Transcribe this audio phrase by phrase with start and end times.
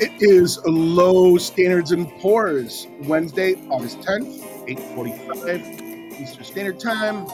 [0.00, 7.24] It is Low Standards and Pours, Wednesday, August 10th, 8.45 Eastern Standard Time.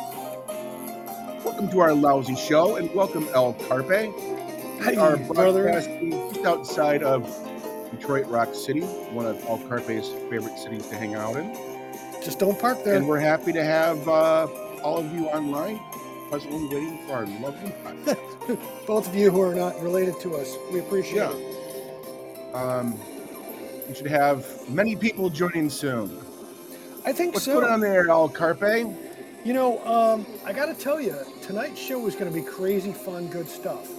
[1.45, 4.13] Welcome to our lousy show, and welcome El Carpe.
[4.99, 5.65] Our brother.
[5.65, 7.23] broadcasting just outside of
[7.91, 8.81] Detroit Rock City,
[9.13, 11.55] one of El Carpe's favorite cities to hang out in.
[12.23, 12.95] Just don't park there.
[12.97, 14.47] And we're happy to have uh,
[14.83, 15.79] all of you online,
[16.31, 18.87] presently waiting for our lovely podcast.
[18.87, 21.33] Both of you who are not related to us, we appreciate Yeah.
[21.33, 21.61] it.
[22.55, 22.97] Um,
[23.89, 26.17] we should have many people joining soon.
[27.05, 27.61] I think What's so.
[27.61, 28.87] going on there, El Carpe?
[29.45, 32.93] You know, um, I got to tell you, tonight's show is going to be crazy
[32.93, 33.91] fun, good stuff.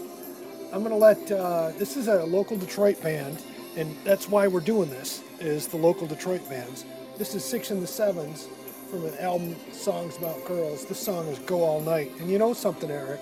[0.73, 1.29] I'm going to let.
[1.29, 3.43] Uh, this is a local Detroit band,
[3.75, 5.21] and that's why we're doing this.
[5.39, 6.85] Is the local Detroit bands.
[7.17, 8.47] This is Six and the Sevens
[8.89, 10.85] from an album, Songs About Girls.
[10.85, 12.09] This song is Go All Night.
[12.19, 13.19] And you know something, Eric?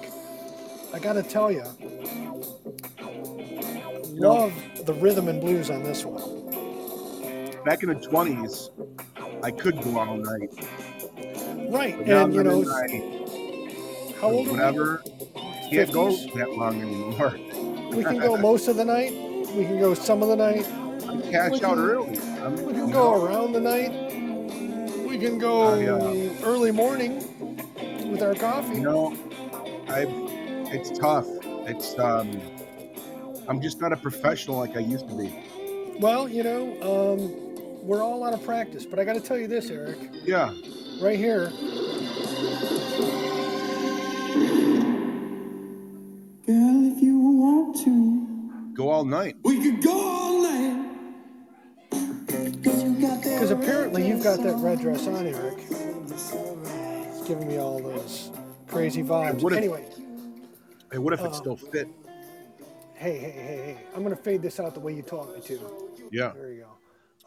[0.93, 1.63] I got to tell you,
[4.13, 4.53] love
[4.85, 6.21] the rhythm and blues on this one.
[7.63, 8.69] Back in the 20s,
[9.43, 10.49] I could go all night.
[11.69, 14.57] Right, But and you know, my how old are we?
[14.57, 15.01] whatever.
[15.69, 17.35] Can't go that long anymore.
[17.95, 19.11] We can go most of the night.
[19.55, 20.67] We can go some of the night.
[21.07, 22.19] I cash We out can- early.
[22.41, 23.91] I'm, We can know, go around the night.
[25.07, 26.43] We can go yeah.
[26.43, 27.17] early morning
[28.11, 28.75] with our coffee.
[28.75, 29.17] You know,
[29.87, 30.05] I.
[30.75, 31.27] It's tough.
[31.67, 32.29] It's um.
[33.47, 35.33] I'm just not a professional like I used to be.
[35.99, 38.85] Well, you know, um, we're all out of practice.
[38.85, 40.53] But I got to tell you this, Eric, Yeah.
[41.01, 41.51] right here.
[46.45, 49.35] Girl, if you want to, Go all night.
[49.43, 50.89] we could go all night.
[52.61, 55.57] Because apparently you've got that red dress on, Eric.
[55.59, 58.31] It's giving me all those
[58.67, 59.41] crazy vibes.
[59.41, 59.85] what if- Anyway,
[60.91, 61.87] Hey, what if it Uh, still fit?
[63.03, 63.77] Hey, hey, hey, hey.
[63.95, 65.89] I'm going to fade this out the way you taught me to.
[66.11, 66.31] Yeah.
[66.35, 66.67] There you go.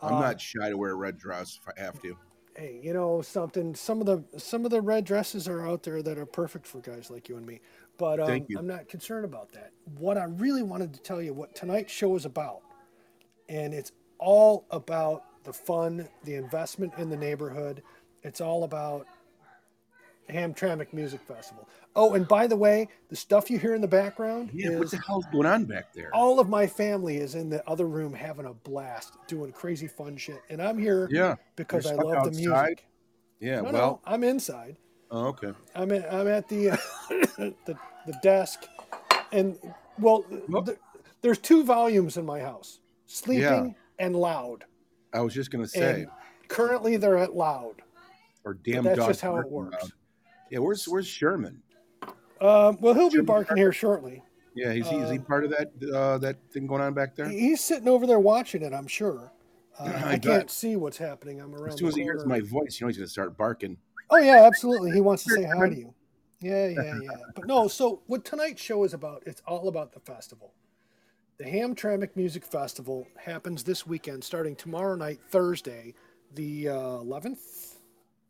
[0.02, 2.16] I'm Uh, not shy to wear a red dress if I have to.
[2.56, 3.74] hey, you know something?
[3.74, 6.80] Some of the some of the red dresses are out there that are perfect for
[6.80, 7.60] guys like you and me.
[7.98, 9.72] But um, I'm not concerned about that.
[9.98, 12.60] What I really wanted to tell you, what tonight's show is about,
[13.48, 17.82] and it's all about the fun, the investment in the neighborhood.
[18.22, 19.06] It's all about
[20.28, 21.68] Hamtramck Music Festival.
[21.98, 24.76] Oh, and by the way, the stuff you hear in the background Yeah.
[24.78, 26.10] What the hell's going on back there?
[26.14, 30.16] all of my family is in the other room having a blast, doing crazy fun
[30.18, 31.36] shit, and I'm here Yeah.
[31.56, 32.86] because I love the music.
[33.40, 33.56] Yeah.
[33.56, 33.72] No, well.
[33.72, 34.76] no, I'm inside.
[35.10, 35.52] Oh, okay.
[35.74, 36.68] I'm at, I'm at the,
[37.38, 38.66] the the desk,
[39.32, 39.58] and
[39.98, 40.78] well, Well- th-
[41.22, 43.66] there's two volumes in my house: sleeping Yeah.
[43.98, 44.64] and loud.
[45.12, 46.10] I was just gonna say, And
[46.48, 47.82] currently, they're at loud.
[48.44, 49.76] or damn that's just how it works.
[49.82, 49.92] loud.
[50.50, 50.58] Yeah.
[50.58, 51.62] Where's Where's Sherman?
[52.40, 54.22] Um, well, he'll be barking here shortly.
[54.54, 54.72] Yeah.
[54.72, 57.28] Is he is he Uh, part of that uh, that thing going on back there?
[57.28, 58.72] He's sitting over there watching it.
[58.72, 59.32] I'm sure.
[59.78, 61.40] Uh, I I, can't see what's happening.
[61.40, 61.74] I'm around.
[61.74, 63.76] As soon as he hears my voice, you know he's gonna start barking.
[64.10, 64.92] Oh yeah, absolutely.
[64.92, 65.94] He wants to say hi to you.
[66.40, 67.10] Yeah, yeah, yeah.
[67.34, 70.52] But no, so what tonight's show is about, it's all about the festival.
[71.38, 75.94] The Hamtramck Music Festival happens this weekend, starting tomorrow night, Thursday,
[76.34, 77.76] the uh, 11th.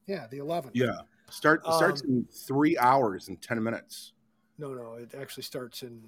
[0.07, 0.71] Yeah, the 11th.
[0.73, 1.01] Yeah.
[1.31, 4.13] Start starts Um, in three hours and ten minutes.
[4.59, 6.01] No, no, it actually starts in.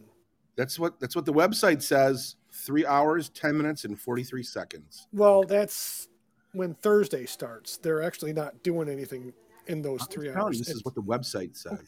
[0.56, 2.36] That's what that's what the website says.
[2.50, 5.06] Three hours, ten minutes, and forty three seconds.
[5.12, 6.08] Well, that's
[6.52, 7.76] when Thursday starts.
[7.78, 9.32] They're actually not doing anything
[9.66, 10.58] in those I'm three hours.
[10.58, 11.78] you, This is what the website says.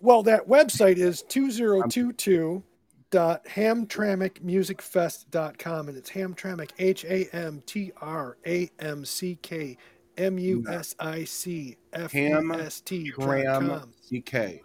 [0.00, 2.62] Well, that website is two zero two two
[3.10, 9.76] dot 2022.hamtramckmusicfest.com and it's Hamtramck H A M T R A M C K
[10.16, 13.92] M U S I C F E S T Tram com.
[14.08, 14.62] CK.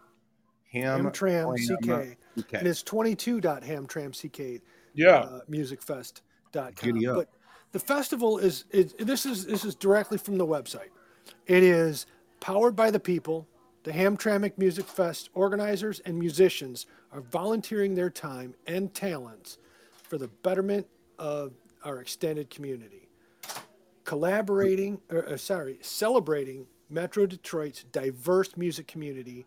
[0.72, 2.18] Ham Hamtram CK.
[2.54, 4.62] And it's 22.hamtramck
[4.94, 5.10] Yeah.
[5.18, 7.16] uh, musicfest.com.
[7.16, 7.30] But
[7.72, 10.90] the festival is, is this is this is directly from the website.
[11.46, 12.06] It is
[12.40, 13.48] powered by the people.
[13.84, 19.58] The Hamtramck Music Fest organizers and musicians are volunteering their time and talents
[20.04, 20.86] for the betterment
[21.18, 21.54] of
[21.84, 23.10] our extended community.
[24.12, 29.46] Collaborating, or, uh, sorry, celebrating Metro Detroit's diverse music community,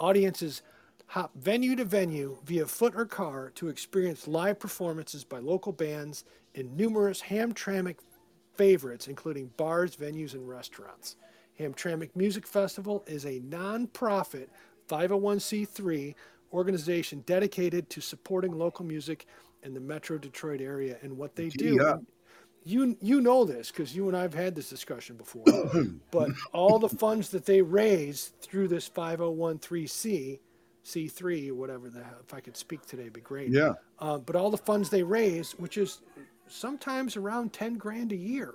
[0.00, 0.62] audiences
[1.06, 6.24] hop venue to venue via foot or car to experience live performances by local bands
[6.56, 7.98] and numerous Hamtramck
[8.56, 11.14] favorites, including bars, venues, and restaurants.
[11.60, 14.50] Hamtramck Music Festival is a non-profit
[14.88, 16.16] 501c3
[16.52, 19.26] organization dedicated to supporting local music
[19.62, 20.96] in the Metro Detroit area.
[21.00, 21.76] And what they do.
[22.64, 25.44] You you know this because you and I've had this discussion before.
[26.10, 30.40] but all the funds that they raise through this 501c
[30.84, 33.50] C3 whatever the hell, if I could speak today, it'd be great.
[33.50, 33.74] Yeah.
[33.98, 36.00] Uh, but all the funds they raise, which is
[36.48, 38.54] sometimes around 10 grand a year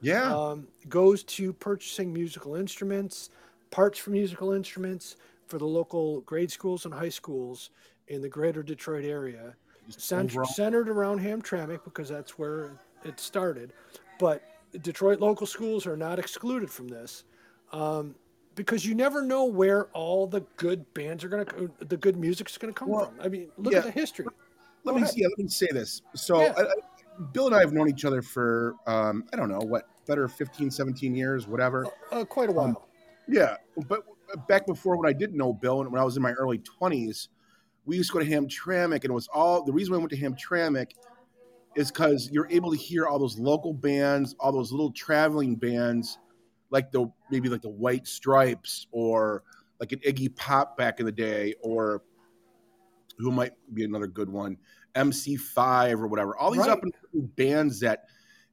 [0.00, 0.34] Yeah.
[0.34, 3.30] um, goes to purchasing musical instruments,
[3.70, 5.16] parts for musical instruments
[5.46, 7.70] for the local grade schools and high schools
[8.08, 9.54] in the greater Detroit area,
[9.88, 13.72] cent- centered around Hamtramck because that's where it started.
[14.18, 14.42] But
[14.82, 17.24] Detroit local schools are not excluded from this
[17.72, 18.14] um,
[18.54, 22.56] because you never know where all the good bands are going to, the good music's
[22.58, 23.20] going to come Well, from.
[23.20, 23.80] I mean, look yeah.
[23.80, 24.26] at the history.
[24.84, 26.02] let Go me yeah, let me say this.
[26.14, 26.54] So Yeah.
[26.56, 26.66] I, I,
[27.32, 30.70] Bill and I have known each other for um, I don't know what better 15,
[30.70, 31.86] 17 years, whatever.
[32.10, 32.88] Uh, quite a while.
[33.28, 33.56] Yeah,
[33.86, 34.02] but
[34.48, 37.28] back before when I didn't know Bill and when I was in my early twenties,
[37.84, 40.16] we used to go to Hamtramck, and it was all the reason we went to
[40.16, 40.92] Hamtramck
[41.74, 46.18] is because you're able to hear all those local bands, all those little traveling bands,
[46.70, 49.42] like the maybe like the White Stripes or
[49.80, 52.02] like an Iggy Pop back in the day, or
[53.18, 54.56] who might be another good one,
[54.94, 56.36] MC5 or whatever.
[56.36, 56.70] All these Right.
[56.70, 58.04] up and bands that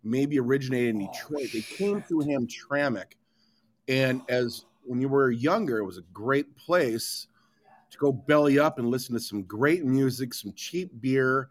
[0.04, 3.14] maybe originated in Oh, Detroit, they came through Hamtramck.
[3.88, 7.28] And as when you were younger, it was a great place
[7.92, 11.50] to go belly up and listen to some great music, some cheap beer,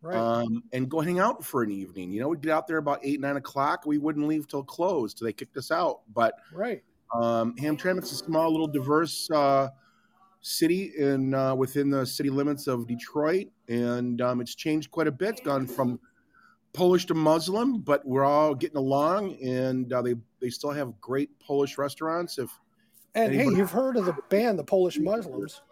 [0.00, 0.16] Right.
[0.16, 2.12] um, and go hang out for an evening.
[2.12, 3.84] You know, we'd get out there about eight, nine o'clock.
[3.84, 6.00] We wouldn't leave till close till they kicked us out.
[6.14, 6.82] But right.
[7.12, 9.70] um, Hamtramck's a small, little, diverse uh,
[10.40, 15.12] city in uh, within the city limits of Detroit, and um, it's changed quite a
[15.12, 15.30] bit.
[15.30, 15.98] It's gone from
[16.72, 21.36] Polish to Muslim, but we're all getting along, and uh, they they still have great
[21.40, 22.38] Polish restaurants.
[22.38, 22.50] If
[23.14, 25.62] And hey, you've heard of the band, the Polish Muslims.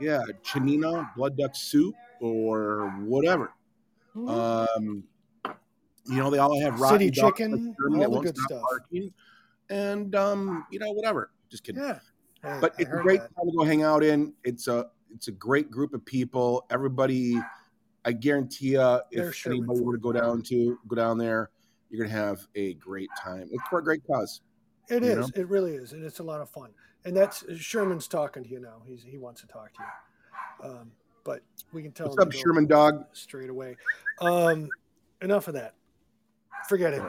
[0.00, 3.52] yeah, Czarnina, blood duck soup, or whatever.
[4.18, 4.68] Mhm.
[4.76, 5.04] Um,
[6.06, 8.62] you know, they all have rotten City chicken, all the good stuff.
[8.62, 9.12] barking.
[9.70, 11.30] and um, you know, whatever.
[11.50, 11.82] Just kidding.
[11.82, 11.98] Yeah.
[12.42, 13.34] Hey, but I it's a great that.
[13.34, 14.32] time to go hang out in.
[14.44, 16.66] It's a it's a great group of people.
[16.70, 17.40] Everybody,
[18.04, 21.50] I guarantee you, if Sherman anybody were to go down to go down there,
[21.90, 23.48] you're gonna have a great time.
[23.50, 24.40] It's for a great cause.
[24.88, 25.16] It is.
[25.16, 25.28] know?
[25.34, 26.70] It really is, and it's a lot of fun.
[27.04, 28.82] And that's Sherman's talking to you now.
[28.86, 30.70] He's he wants to talk to you.
[30.70, 30.92] Um,
[31.28, 31.42] but
[31.74, 33.04] we can tell What's up, Sherman Dog?
[33.12, 33.76] straight away.
[34.18, 34.70] Um,
[35.20, 35.74] enough of that.
[36.70, 37.02] Forget it.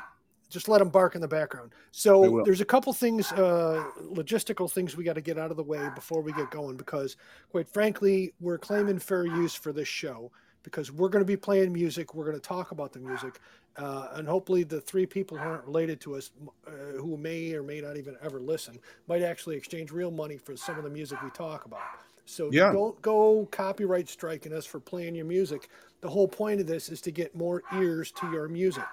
[0.49, 1.71] Just let them bark in the background.
[1.91, 5.63] So there's a couple things, uh, logistical things we got to get out of the
[5.63, 7.15] way before we get going because,
[7.49, 10.31] quite frankly, we're claiming fair use for this show
[10.63, 12.13] because we're going to be playing music.
[12.13, 13.39] We're going to talk about the music,
[13.77, 16.31] uh, and hopefully the three people who aren't related to us,
[16.67, 20.57] uh, who may or may not even ever listen, might actually exchange real money for
[20.57, 21.79] some of the music we talk about.
[22.29, 22.71] So Yeah.
[22.71, 25.67] don't go copyright striking us for playing your music.
[26.01, 28.85] The whole point of this is to get more ears to your music.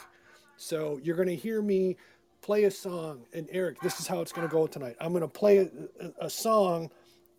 [0.56, 1.96] So you're going to hear me
[2.40, 4.96] play a song, and Eric, this is how it's going to go tonight.
[5.00, 5.68] I'm going to play a,
[6.18, 6.90] a, song,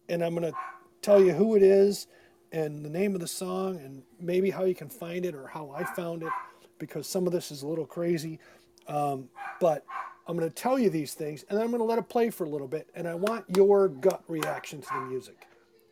[0.08, 0.58] and I'm going to
[1.02, 2.08] tell you who it is,
[2.52, 5.72] and the name of the song, and maybe how you can find it or how
[5.72, 6.32] I found it,
[6.78, 8.40] because some of this is a little crazy.
[8.88, 9.30] Um,
[9.60, 9.84] but
[10.28, 12.30] I'm going to tell you these things, and then I'm going to let it play
[12.30, 15.48] for a little bit, and I want your gut reaction to the music.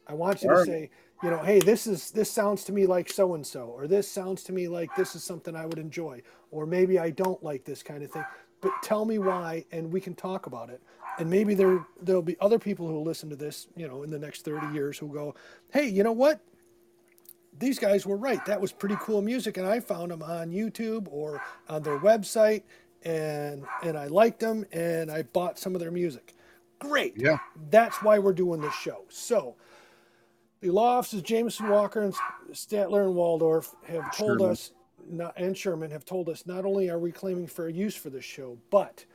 [0.07, 0.89] I want you to say,
[1.23, 4.07] you know, hey, this is this sounds to me like so and so, or this
[4.07, 6.21] sounds to me like this is something I would enjoy,
[6.51, 8.25] or maybe I don't like this kind of thing.
[8.61, 10.81] But tell me why, and we can talk about it.
[11.17, 14.19] And maybe there there'll be other people who listen to this, you know, in the
[14.19, 15.35] next 30 years who go,
[15.71, 16.41] hey, you know what?
[17.57, 18.43] These guys were right.
[18.45, 22.63] That was pretty cool music, and I found them on YouTube or on their website,
[23.03, 26.35] and and I liked them, and I bought some of their music.
[26.79, 27.13] Great.
[27.15, 27.38] Yeah.
[27.69, 29.05] That's why we're doing this show.
[29.09, 29.55] So,
[30.65, 32.13] the law offices Jameson Walker and
[32.51, 34.51] Statler and Waldorf have told Sherman.
[34.51, 34.72] us,
[35.07, 38.25] not, and Sherman have told us, not only are we claiming fair use for this
[38.25, 39.05] show, but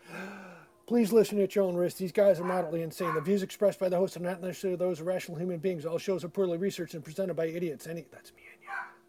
[0.87, 1.97] please listen at your own risk.
[1.97, 3.15] These guys are moderately insane.
[3.15, 5.85] The views expressed by the host are not necessarily those of rational human beings.
[5.85, 7.89] All shows are poorly researched and presented by idiots.
[7.89, 8.69] Any that's me and you.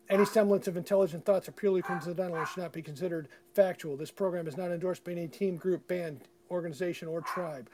[0.10, 3.96] Any semblance of intelligent thoughts are purely coincidental and should not be considered factual.
[3.96, 7.70] This program is not endorsed by any team, group, band, organization, or tribe.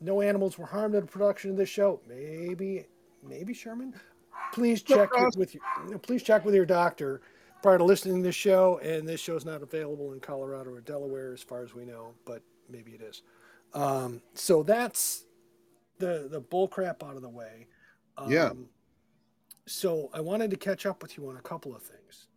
[0.00, 2.00] No animals were harmed in the production of this show.
[2.08, 2.86] Maybe,
[3.22, 3.94] maybe Sherman.
[4.52, 7.20] Please check with, your, please check with your doctor
[7.62, 8.78] prior to listening to this show.
[8.82, 12.14] And this show is not available in Colorado or Delaware, as far as we know,
[12.24, 13.22] but maybe it is.
[13.74, 15.24] Um, so that's
[15.98, 17.66] the the bull crap out of the way.
[18.16, 18.50] Um, Yeah.
[19.66, 22.28] So I wanted to catch up with you on a couple of things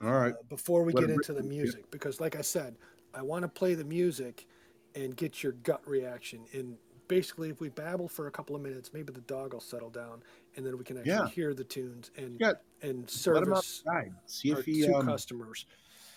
[0.00, 0.32] All right.
[0.32, 2.76] uh, before we Let get into the music because like i said
[3.14, 4.46] i want to play the music
[4.94, 6.76] and get your gut reaction and
[7.12, 10.22] basically if we babble for a couple of minutes maybe the dog will settle down
[10.56, 11.28] and then we can actually Yeah.
[11.28, 12.52] hear the tunes and Yeah.
[12.80, 14.12] and service outside.
[14.24, 15.66] See if he two um, customers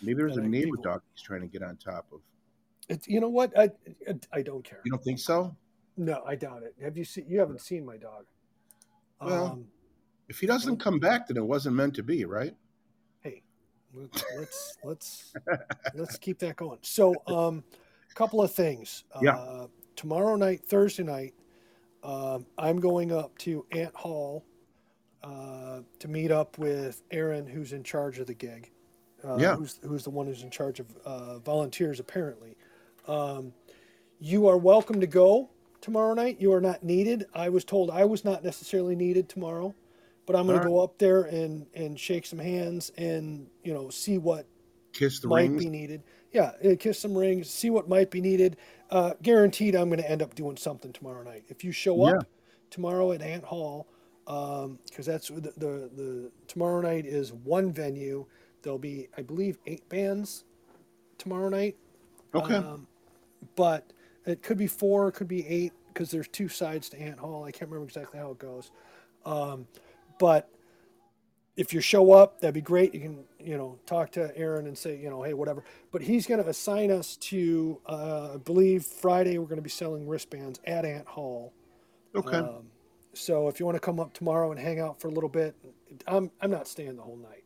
[0.02, 2.22] maybe there's a neighbor people- dog he's trying to get on top of.
[2.88, 3.66] it, you know what I,
[4.08, 5.54] I i don't care You don't think so?
[5.98, 8.26] no i doubt it have you seen you haven't seen my dog
[9.22, 9.68] Well, um,
[10.30, 12.56] If he doesn't come back, then it wasn't meant to be, right?
[13.22, 13.44] hey
[13.94, 15.34] let's let's let's,
[15.94, 16.80] let's keep that going.
[16.82, 17.64] So, um,
[18.12, 19.04] a couple of things.
[19.22, 19.36] Yeah.
[19.38, 21.34] Uh, tomorrow night, Thursday night,
[22.04, 24.46] um, I'm going up to Ant Hall
[25.24, 28.72] uh, to meet up with Aaron, who's in charge of the gig.
[29.24, 29.56] Uh, Yeah.
[29.56, 32.56] Who's, who's the one who's in charge of uh, volunteers, apparently.
[33.08, 33.54] Um,
[34.20, 35.50] you are welcome to go
[35.82, 36.38] tomorrow night.
[36.40, 37.26] You are not needed.
[37.34, 39.74] I was told I was not necessarily needed tomorrow,
[40.26, 43.74] but I'm going All to go up there and, and shake some hands and, you
[43.74, 44.46] know, see what
[44.96, 46.02] Kiss the might be needed.
[46.32, 48.58] Yeah, uh, kiss some rings, see what might be needed.
[48.90, 51.44] Uh, guaranteed, I'm going to end up doing something tomorrow night.
[51.50, 52.16] If you show Yeah.
[52.16, 52.28] up
[52.70, 53.88] tomorrow at Ant Hall,
[54.26, 58.26] because that's the, the the tomorrow night is one venue.
[58.64, 60.46] There'll be, I believe, eight bands
[61.18, 61.76] tomorrow night,
[62.34, 62.56] Okay.
[62.56, 62.88] um,
[63.56, 63.94] but
[64.26, 67.44] it could be four, it could be eight, because there's two sides to Ant Hall.
[67.44, 68.72] I can't remember exactly how it goes,
[69.26, 69.68] um,
[70.20, 70.50] but
[71.58, 72.94] if you show up, that'd be great.
[72.94, 75.64] You can, you know, talk to Aaron and say, you know, hey, whatever.
[75.92, 79.70] But he's going to assign us to, uh, I believe Friday we're going to be
[79.70, 81.54] selling wristbands at Ant Hall.
[82.14, 82.38] okay.
[82.38, 82.68] Um,
[83.14, 85.56] so if you want to come up tomorrow and hang out for a little bit,
[86.06, 87.44] I'm I'm not staying the whole night.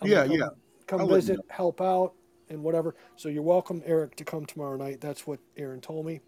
[0.00, 0.48] I'm Yeah, come, yeah.
[0.86, 2.14] Come I'll visit, help out,
[2.48, 2.94] and whatever.
[3.16, 5.02] So you're welcome, Eric, to come tomorrow night.
[5.02, 6.20] That's what Aaron told me.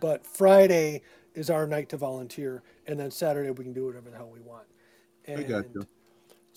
[0.00, 1.02] But Friday
[1.34, 4.40] is our night to volunteer, and then Saturday we can do whatever the hell we
[4.40, 4.66] want.
[5.26, 5.86] And I got you.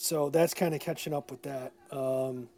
[0.02, 1.74] So that's kind of catching up with that.
[1.92, 2.50] Um,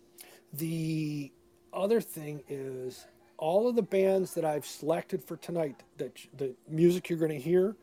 [0.54, 1.30] the
[1.74, 3.06] other thing is
[3.38, 7.40] all of the bands that I've selected for tonight, that the music you're going to
[7.40, 7.76] hear,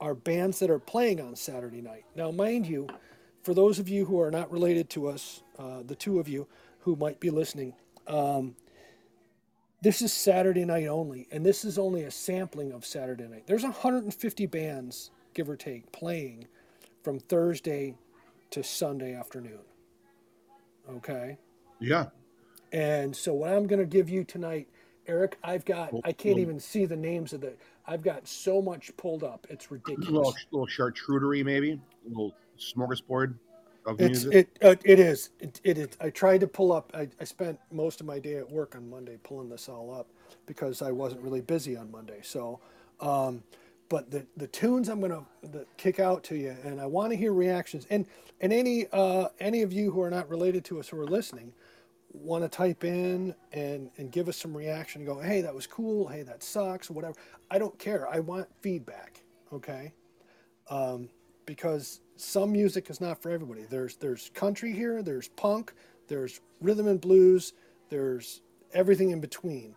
[0.00, 2.06] are bands that are playing on Saturday night.
[2.16, 2.88] Now, mind you,
[3.42, 6.46] for those of you who are not related to us, uh, the two of you
[6.80, 7.74] who might be listening,
[8.06, 8.56] um,
[9.82, 13.46] this is Saturday night only, and this is only a sampling of Saturday night.
[13.46, 16.46] There's 150 bands, give or take, playing
[17.02, 17.96] from Thursday
[18.54, 19.60] to Sunday afternoon.
[20.88, 21.38] Okay.
[21.80, 22.06] Yeah.
[22.72, 24.68] And so what I'm going to give you tonight,
[25.06, 27.54] Eric, I've got I can't even see the names of the
[27.86, 29.46] I've got so much pulled up.
[29.50, 30.08] It's A ridiculous.
[30.08, 31.72] little, little charcuterie, maybe.
[31.72, 33.34] A little smorgasbord
[33.86, 34.32] of It's music.
[34.34, 35.88] it uh, it is it, it is.
[36.00, 36.92] I tried to pull up.
[36.94, 40.08] I, I spent most of my day at work on Monday pulling this all up
[40.46, 42.20] because I wasn't really busy on Monday.
[42.22, 42.60] So,
[43.00, 43.42] um,
[43.88, 47.16] but the the tunes I'm gonna the, kick out to you, and I want to
[47.16, 47.86] hear reactions.
[47.90, 48.06] And
[48.40, 51.52] and any uh, any of you who are not related to us who are listening
[52.12, 55.66] want to type in and and give us some reaction and go, hey, that was
[55.66, 56.08] cool.
[56.08, 56.90] Hey, that sucks.
[56.90, 57.14] Whatever.
[57.50, 58.08] I don't care.
[58.08, 59.22] I want feedback.
[59.52, 59.92] Okay
[61.46, 63.64] because some music is not for everybody.
[63.68, 65.74] There's there's country here, there's punk,
[66.08, 67.52] there's rhythm and blues,
[67.90, 69.74] there's everything in between.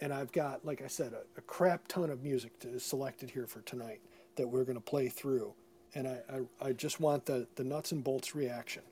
[0.00, 3.46] And I've got, like I said, a, a crap ton of music to, selected here
[3.46, 4.00] for tonight
[4.36, 5.54] that we're going to play through.
[5.94, 6.18] And I,
[6.62, 8.82] I, I just want the, the nuts and bolts reaction,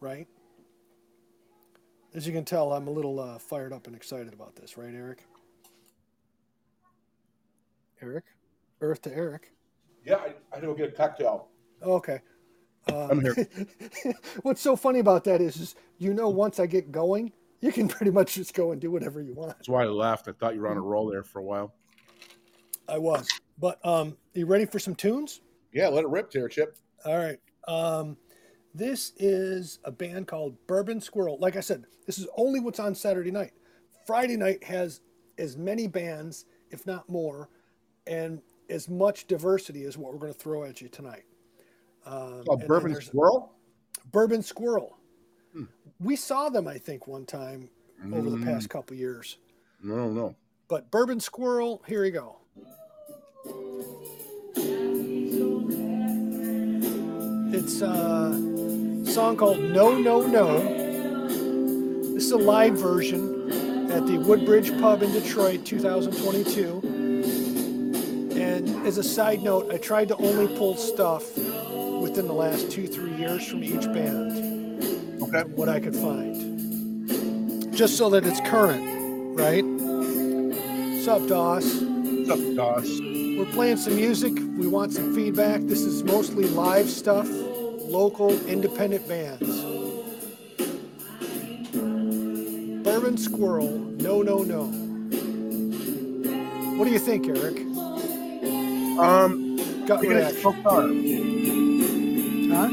[0.00, 0.26] right?
[2.14, 4.94] As you can tell, I'm a little uh, fired up and excited about this, right,
[4.94, 5.24] Eric?
[8.02, 8.24] Eric?
[8.80, 9.52] Earth to Eric.
[10.04, 11.48] Yeah, I, I had to get a cocktail.
[11.82, 12.20] Okay.
[12.90, 13.36] Uh, I'm here.
[14.42, 17.88] What's so funny about that is, is, you know, once I get going, you can
[17.88, 19.56] pretty much just go and do whatever you want.
[19.56, 20.28] That's why I laughed.
[20.28, 21.74] I thought you were on a roll there for a while.
[22.88, 25.40] I was, but um, you ready for some tunes?
[25.72, 26.78] Yeah, let it rip, Terror Chip.
[27.04, 27.38] All right.
[27.66, 28.16] Um,
[28.74, 31.38] this is a band called Bourbon Squirrel.
[31.38, 33.52] Like I said, this is only what's on Saturday night.
[34.06, 35.00] Friday night has
[35.36, 37.50] as many bands, if not more,
[38.06, 41.24] and as much diversity as what we're going to throw at you tonight.
[42.06, 43.52] Um, Oh, and Bourbon Squirrel?
[44.12, 44.97] Bourbon Squirrel.
[46.00, 47.70] We saw them, I think, one time
[48.12, 48.44] over the Mm.
[48.44, 49.36] past couple years.
[49.82, 50.36] No, no.
[50.68, 52.36] But Bourbon Squirrel, here you go.
[57.50, 58.32] It's a
[59.10, 60.58] song called No No No.
[62.14, 66.80] This is a live version at the Woodbridge Pub in Detroit 2022.
[68.38, 72.86] And as a side note, I tried to only pull stuff within the last two,
[72.86, 74.57] three years from each band
[75.28, 75.42] Okay.
[75.50, 77.70] what I could find.
[77.74, 78.82] Just so that it's current,
[79.38, 79.62] right?
[79.62, 81.82] What's up, Doss?
[81.82, 82.88] What's up, Doss?
[83.00, 84.32] We're playing some music.
[84.56, 85.60] We want some feedback.
[85.62, 89.62] This is mostly live stuff, local independent bands.
[92.82, 94.64] Bourbon Squirrel, no, no, no.
[96.78, 97.58] What do you think, Eric?
[98.98, 100.52] Um, Gut reaction.
[102.50, 102.68] Huh?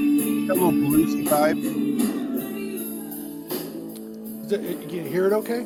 [0.48, 1.95] That little bluesy vibe.
[4.50, 5.62] Can you hear it okay?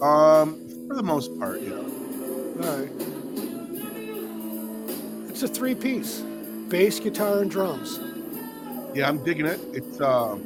[0.00, 1.74] Um, for the most part, yeah.
[1.74, 2.90] All right.
[5.28, 6.22] It's a three piece
[6.68, 8.00] bass, guitar, and drums.
[8.94, 9.60] Yeah, I'm digging it.
[9.72, 10.42] It's, um,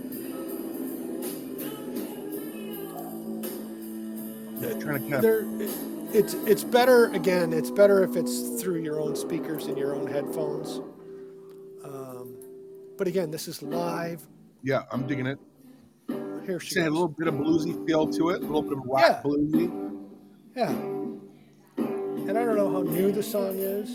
[4.60, 5.60] yeah, trying to kind of.
[5.60, 5.70] It,
[6.12, 10.06] it's, it's better, again, it's better if it's through your own speakers and your own
[10.06, 10.80] headphones.
[11.84, 12.36] Um,
[12.96, 14.26] but again, this is live.
[14.62, 15.38] Yeah, I'm digging it.
[16.46, 18.84] Here she had a little bit of bluesy feel to it, a little bit of
[18.86, 19.20] rock Yeah.
[19.24, 19.70] bluesy.
[20.54, 20.70] Yeah.
[21.78, 23.94] And I don't know how new the song is.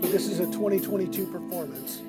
[0.00, 2.00] But this is a 2022 performance.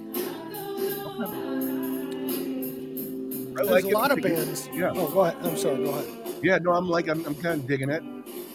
[3.51, 3.93] I There's like a it.
[3.93, 4.69] lot of I think it- bands.
[4.73, 4.93] Yeah.
[4.95, 5.35] Oh, go ahead.
[5.45, 5.83] I'm sorry.
[5.83, 6.05] Go ahead.
[6.41, 8.01] Yeah, no, I'm like, I'm, I'm kind of digging it.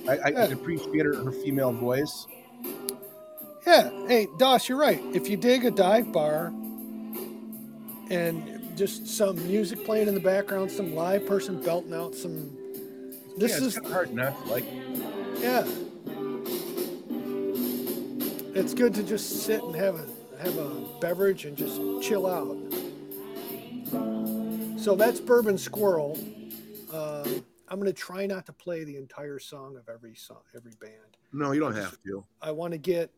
[0.08, 0.44] I, I Yeah.
[0.44, 2.26] appreciate her, her female voice.
[3.66, 3.90] Yeah.
[4.08, 5.02] Hey, Doss, you're right.
[5.12, 6.52] If you dig a dive bar
[8.10, 12.56] and just some music playing in the background, some live person belting out some.
[13.36, 14.64] This yeah, is it's kind of hard not to like.
[15.38, 15.66] Yeah.
[18.56, 20.06] It's good to just sit and have a
[20.42, 20.70] have a
[21.00, 22.56] beverage and just chill out.
[24.78, 26.18] So that's Bourbon Squirrel.
[26.92, 30.72] Um, I'm going to try not to play the entire song of every song, every
[30.80, 31.16] band.
[31.32, 32.24] No, you don't have to.
[32.42, 33.10] I want to get,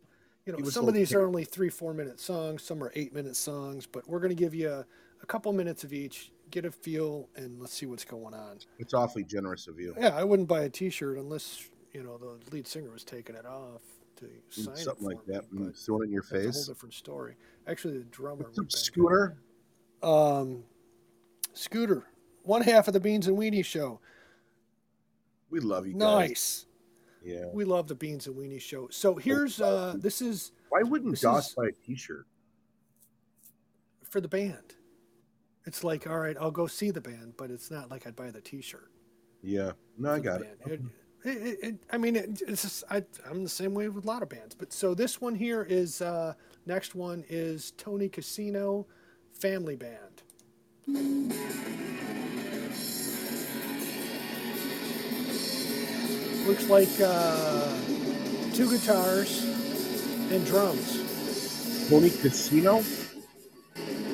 [0.46, 2.62] you know, some of these are only three, four minute songs.
[2.62, 4.86] Some are eight minute songs, but we're going to give you a,
[5.22, 6.30] a couple minutes of each.
[6.50, 8.58] Get a feel, and let's see what's going on.
[8.78, 9.94] It's awfully generous of you.
[9.98, 13.44] Yeah, I wouldn't buy a T-shirt unless you know the lead singer was taking it
[13.44, 13.82] off
[14.16, 15.52] to sign Mm, Something like that.
[15.52, 17.34] me, throw it in your that's a whole different story.
[17.66, 18.44] Actually, the drummer.
[18.44, 19.36] What's up, would back Scooter?
[20.04, 20.62] Um,
[21.52, 22.04] Scooter,
[22.44, 23.98] one half of the Beans and Weenie Show.
[25.50, 26.28] We love you guys.
[26.28, 26.65] Nice.
[27.26, 27.46] Yeah.
[27.52, 28.86] We love the Beans and Weenie Show.
[28.90, 32.26] So here's uh, this is Why wouldn't Doss buy a T-shirt?
[34.08, 34.76] for the band.
[35.66, 38.30] It's like, all right, I'll go see the band, but it's not like I'd buy
[38.30, 38.92] the T-shirt.
[39.42, 39.72] Yeah.
[39.98, 40.58] No, I got it.
[40.64, 40.80] It,
[41.24, 44.22] it, it, I mean, it, it's just, I, I'm the same way with a lot
[44.22, 44.54] of bands.
[44.54, 46.34] But so this one here is uh,
[46.66, 48.86] next one is Tony Kasino
[49.32, 50.22] Family Band.
[56.46, 57.72] Looks like uh,
[58.54, 59.42] two guitars
[60.30, 61.88] and drums.
[61.90, 62.84] Tony Kasino.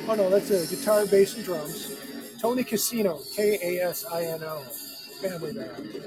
[0.09, 1.95] Oh no, that's a guitar, bass, and drums.
[2.41, 4.61] Tony Kasino, K A S I N O,
[5.21, 6.05] family band.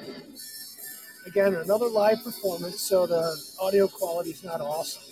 [1.28, 5.04] Again, another live performance, so the audio quality is not awesome.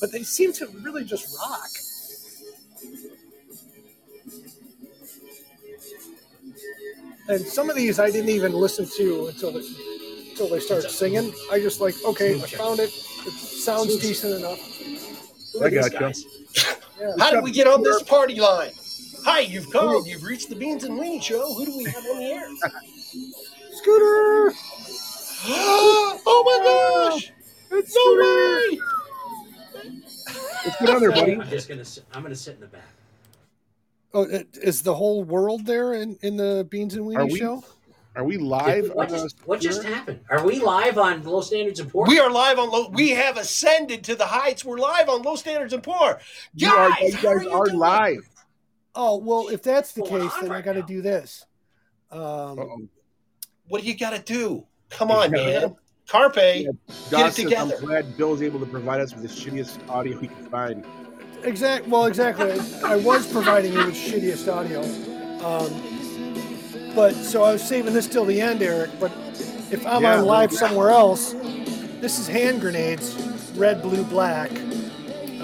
[0.00, 1.70] But they seem to really just rock.
[7.28, 9.58] And some of these I didn't even listen to until the,
[10.30, 11.32] until they started singing.
[11.50, 12.90] I just like, okay, I found it.
[12.90, 14.58] It sounds decent enough.
[15.62, 16.30] I got you.
[17.00, 17.12] Yeah.
[17.18, 18.72] How did we get on this party line?
[19.24, 20.06] Hi, you've called.
[20.06, 21.54] You've reached the Beans and Weenie Show.
[21.54, 22.48] Who do we have on the air?
[23.72, 24.52] Scooter!
[25.44, 27.32] oh my gosh!
[27.70, 28.22] It's No Scooter!
[28.22, 28.80] way!
[30.64, 31.32] Let's get on there, buddy.
[31.34, 31.84] I'm just gonna.
[31.84, 32.82] sit- I'm gonna sit in the back.
[34.14, 37.64] Oh, it- is the whole world there in, in the Beans and Weenie we- show?
[38.14, 38.90] Are we live?
[38.92, 40.20] what, on just, what just happened?
[40.28, 42.06] Are we live on Low Standards and Poor?
[42.06, 42.90] We are live on low.
[42.90, 44.66] We have ascended to the heights.
[44.66, 46.20] We're live on Low Standards and Poor.
[46.54, 47.78] You are, Guys, you how guys you are doing?
[47.78, 48.28] live.
[48.94, 51.46] Oh, well, if that's the case, on then I got to do this.
[52.10, 52.90] Um,
[53.68, 54.66] What do you got to do?
[54.90, 55.74] Come on, man.
[56.06, 56.36] Carpe.
[56.36, 56.70] Yeah.
[57.08, 57.76] Doss says, together.
[57.78, 60.84] I'm glad Bill's able to provide us with the shittiest audio he can find.
[61.44, 61.86] Exact.
[61.88, 62.52] Well, exactly.
[62.84, 64.82] I was providing you with shittiest audio.
[65.46, 68.90] Um, but so I was saving this till the end, Eric.
[69.00, 69.12] But
[69.70, 71.32] if I'm Yeah, on live well, somewhere else,
[72.00, 73.14] this is hand grenades,
[73.56, 74.50] red, blue, black.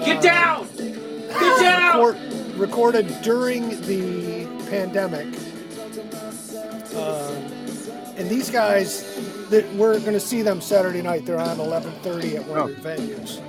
[0.05, 0.67] Get down!
[0.77, 0.95] Get
[1.59, 1.99] down!
[2.05, 5.27] record, recorded during the pandemic.
[6.95, 7.35] Um,
[8.17, 9.03] and these guys,
[9.49, 11.25] that we're going to see them Saturday night.
[11.25, 13.41] They're on 11:30 at one of the venues.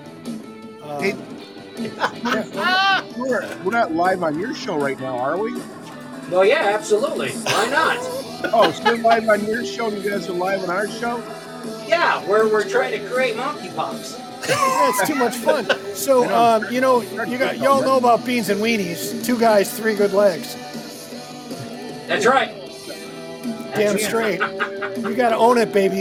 [0.83, 1.15] Um, Hey.
[1.85, 5.55] Yeah, We're, we're not live on your show right now, are we?
[6.31, 7.31] Well, yeah, absolutely.
[7.31, 7.97] Why not?
[8.53, 11.19] Oh, so we're live on your show you guys are live on our show?
[11.87, 14.19] Yeah, we're we're trying to create monkeypox.
[14.49, 15.67] yeah, it's too much fun.
[15.95, 19.25] So, um, you know, you got y'all know about beans and weenies.
[19.25, 20.55] Two guys, three good legs.
[22.07, 22.49] That's right.
[23.75, 24.41] Damn That's- straight.
[25.01, 26.01] You got to own it, baby.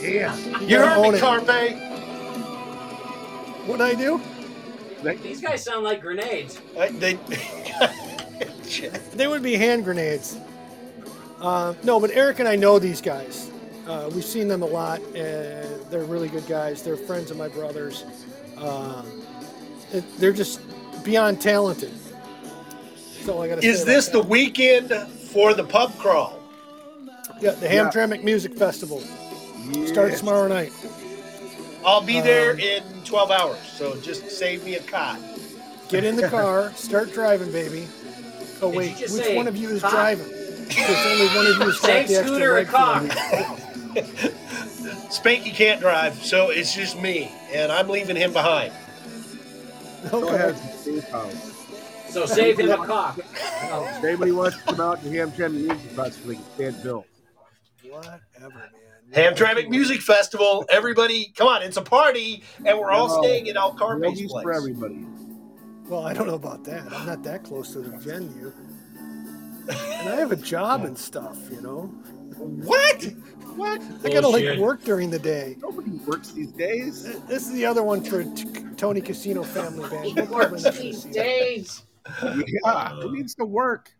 [0.00, 0.34] Yeah.
[0.36, 1.20] You, You gotta heard own me, it.
[1.20, 1.76] Carpe.
[3.68, 4.20] What'd I do?
[5.22, 6.60] These guys sound like grenades.
[6.78, 7.18] I, they,
[9.14, 10.38] They would be hand grenades.
[11.40, 13.50] Uh, no, but Eric and I know these guys.
[13.86, 16.82] Uh, we've seen them a lot, and they're really good guys.
[16.82, 18.04] They're friends of my brother's.
[18.58, 19.04] Uh,
[20.18, 20.60] they're just
[21.04, 21.92] beyond talented.
[23.14, 24.92] That's all I gotta is say this the weekend
[25.30, 26.40] for the pub crawl?
[27.40, 29.02] yeah the Hamtramck Music Festival
[29.70, 29.86] yeah.
[29.86, 30.72] starts tomorrow night?
[31.86, 35.18] I'll be there Um, in 12 hours, so just save me a cot.
[35.88, 37.86] Get in the car, start driving, baby.
[38.60, 39.92] Oh Did wait, which say one of you is cock?
[39.92, 40.26] driving?
[40.28, 43.02] There's only one of you who's got Same scooter or leg cock?
[45.10, 48.72] Spanky can't drive, so it's just me, and I'm leaving him behind.
[50.10, 51.52] Go ahead, Steve House.
[52.10, 53.18] So save him a cock.
[53.18, 57.06] If anybody wants to come out to Hamtramck Music Festival, they can stand Bill.
[57.88, 58.68] Whatever, man.
[59.12, 60.64] Hamtramck Music Festival.
[60.68, 61.62] Everybody, come on!
[61.62, 63.22] It's a party, and we're all No.
[63.22, 65.06] staying at Al Carpe's Yogi's for everybody.
[65.88, 66.92] Well, I don't know about that.
[66.92, 68.52] I'm not that close to the venue.
[69.68, 71.82] And I have a job and stuff, you know.
[72.36, 73.02] What?
[73.56, 73.80] What?
[74.04, 75.56] I gotta like work during the day.
[75.60, 77.04] Nobody works these days.
[77.26, 78.44] This is the other one for T-
[78.76, 80.04] Tony Kasino Family Band.
[80.04, 81.12] He We're works covering these this.
[81.14, 81.82] days.
[82.22, 83.90] Yeah, who needs to work?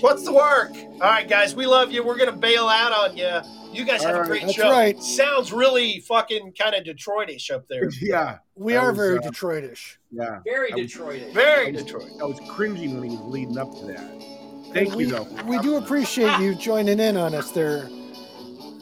[0.00, 0.72] What's the work?
[0.74, 2.02] All right, guys, we love you.
[2.04, 3.28] We're gonna bail out on you.
[3.72, 4.70] You guys have All a right, great that's show.
[4.70, 5.00] right.
[5.02, 7.88] Sounds really fucking kind of Detroitish up there.
[8.00, 9.96] Yeah, We That are was, very uh, Detroitish.
[10.10, 10.40] yeah.
[10.44, 11.32] Very I was- Detroitish.
[11.34, 12.10] Very Detroit.
[12.20, 14.72] I was cringing when he was leading up to that.
[14.72, 15.28] Thank we, you, though.
[15.46, 17.88] we do appreciate you joining in on us there.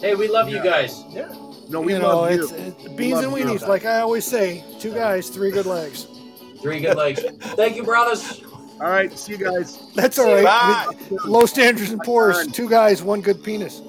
[0.01, 1.03] Hey, we love you guys.
[1.11, 1.29] Yeah.
[1.69, 2.45] No, we you know, love you.
[2.45, 3.45] it's, it's beans and love you.
[3.47, 4.65] weenies, like I always say.
[4.79, 6.07] Two guys, three good legs.
[6.63, 7.21] Three good legs.
[7.57, 8.43] Thank you, brothers.
[8.81, 9.91] All right, see you guys.
[9.95, 10.87] That's all right.
[11.25, 12.47] Low standards and pours.
[12.49, 13.83] Two guys, one good penis.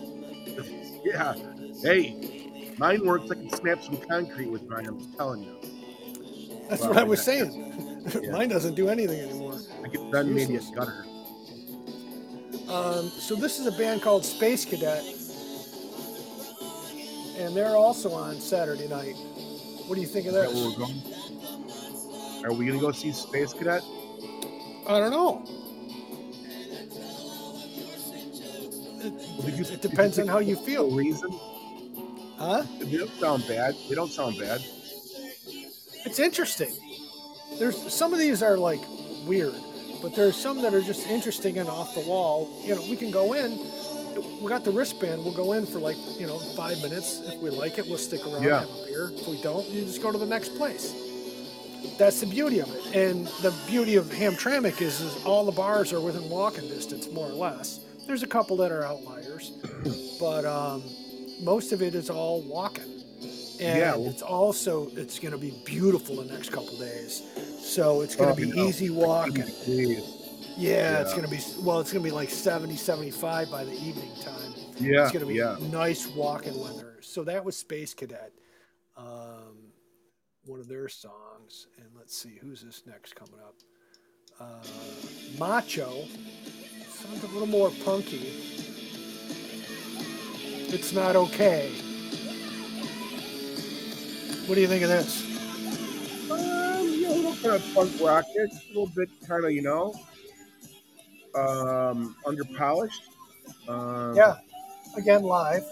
[1.04, 1.36] Yeah.
[1.82, 3.30] Hey, mine works.
[3.30, 4.88] I can snap some concrete with mine.
[4.88, 5.56] I'm just telling you.
[6.70, 7.66] That's Well, what I was saying.
[8.24, 8.32] Yeah.
[8.32, 9.56] Mine doesn't do anything anymore.
[9.84, 11.06] I could bend maybe a gutter.
[12.68, 15.04] Um, so this is a band called Space Cadet,
[17.38, 19.16] and they're also on Saturday night.
[19.86, 22.46] What do you think of that where we're going?
[22.46, 23.84] Are we gonna go see Space Cadet?
[24.90, 25.44] I don't know.
[29.46, 30.90] You- It depends on how you feel.
[30.92, 31.30] Reason?
[32.38, 32.64] Huh?
[32.80, 33.76] They don't sound bad.
[33.88, 34.62] They don't sound bad.
[36.06, 36.72] It's interesting.
[37.60, 38.80] There's some of these are like
[39.26, 39.54] weird,
[40.02, 42.50] but there's some that are just interesting and off the wall.
[42.66, 43.60] You know, we can go in.
[44.42, 45.24] We got the wristband.
[45.24, 47.22] We'll go in for like you know five minutes.
[47.26, 48.62] If we like it, we'll stick around Yeah.
[48.62, 49.12] have a beer.
[49.16, 50.94] If we don't, you just go to the next place.
[51.98, 52.96] That's the beauty of it.
[52.96, 57.28] And the beauty of Hamtramck is, is all the bars are within walking distance, more
[57.28, 57.80] or less.
[58.08, 59.52] There's a couple that are outliers,
[60.20, 60.84] but um,
[61.42, 62.84] most of it is all walking.
[63.62, 67.22] And Yeah, well- it's also it's going to be beautiful the next couple days.
[67.62, 69.44] So it's going Oh, to be easy walking.
[69.44, 70.16] Jeez.
[70.58, 73.72] Yeah, it's going to be well, it's going to be like 70, 75 by the
[73.74, 74.54] evening time.
[74.78, 75.58] Yeah, It's going to be yeah.
[75.72, 76.98] nice walking weather.
[77.02, 78.32] So that was Space Cadet,
[78.98, 79.49] um,
[80.50, 81.68] one of their songs.
[81.78, 83.56] And let's see, who's this next coming up?
[84.40, 84.66] Uh,
[85.38, 86.06] Macho.
[86.90, 88.34] Sounds a little more punky.
[90.72, 91.72] It's not okay.
[94.48, 95.24] What do you think of this?
[96.32, 98.26] Um, a little kind of punk rock.
[98.34, 99.94] It's a little bit kind of, you know,
[101.36, 103.04] um, under polished.
[103.68, 104.38] Um, Yeah.
[104.98, 105.64] Again, live.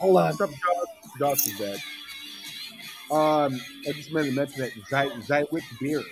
[0.00, 0.26] Hold on.
[0.26, 1.18] What's up, Josh?
[1.18, 1.80] Josh is back.
[3.10, 6.02] Um, I just meant to mention that Zy- Zywick beer.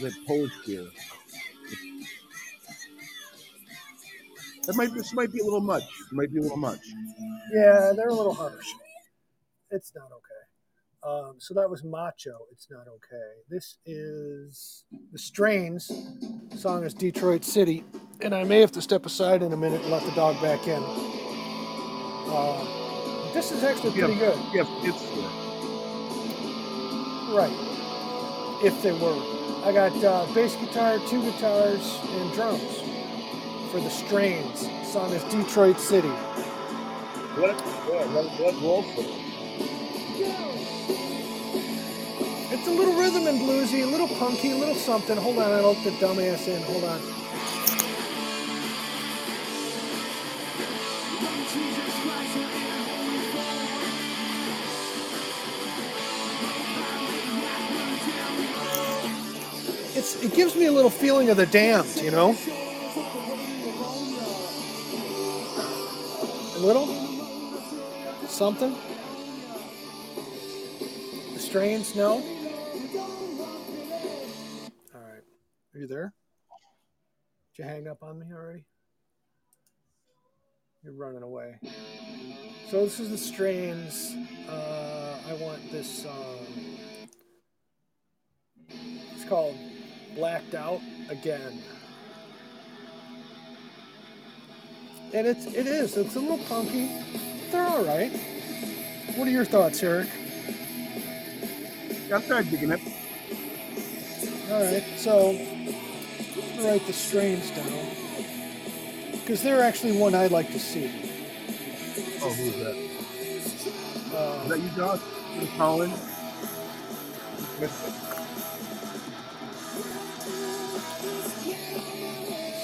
[0.00, 0.86] The Polish beer.
[4.66, 5.82] That might this might be a little much.
[5.82, 6.80] It might be a little much.
[7.54, 8.66] Yeah, they're a little harsh.
[9.70, 11.28] It's not okay.
[11.28, 12.36] Um, so that was Macho.
[12.52, 13.32] It's not okay.
[13.48, 15.90] This is the Strains.
[16.54, 17.82] Song is Detroit City,
[18.20, 20.66] and I may have to step aside in a minute and let the dog back
[20.66, 20.82] in.
[22.30, 22.64] Uh,
[23.32, 24.04] this is actually Yeah.
[24.06, 24.38] pretty good.
[24.52, 25.30] Yeah, it's good.
[27.34, 27.56] Right.
[28.64, 29.16] If they were.
[29.64, 32.82] I got uh, bass guitar, two guitars, and drums
[33.70, 34.68] for the Strains.
[34.90, 36.08] Song is Detroit City.
[36.08, 36.14] It,
[37.36, 38.84] yeah, let, it- let for.
[42.50, 45.16] It's a little rhythm and bluesy, a little punky, a little something.
[45.16, 46.62] Hold on, I let the dumbass in.
[46.62, 47.17] Hold on.
[60.08, 62.34] It's it gives me a little feeling of the damned, you know?
[66.54, 66.86] A little?
[68.26, 68.74] Something?
[71.34, 72.22] The strains, no?
[74.94, 75.22] All right.
[75.74, 76.14] Are you there?
[77.54, 78.64] Did you hang up on me already?
[80.82, 81.56] You're running away.
[82.70, 84.16] So this is the strains.
[84.48, 86.46] Uh, I want this song.
[88.70, 89.54] It's called
[90.14, 91.62] Blacked Out Again.
[95.14, 95.96] And it's it is.
[95.96, 96.90] It's a little punky.
[97.50, 98.12] They're all right.
[99.16, 100.08] What are your thoughts, Eric?
[102.12, 102.80] I'm kind digging it.
[104.50, 105.32] All right, so
[106.64, 107.88] write the strains down
[109.12, 110.86] because they're actually one I'd like to see.
[112.22, 112.74] Oh, who's that?
[114.16, 115.00] Uh, Is that you, Josh?
[115.58, 115.92] Colin?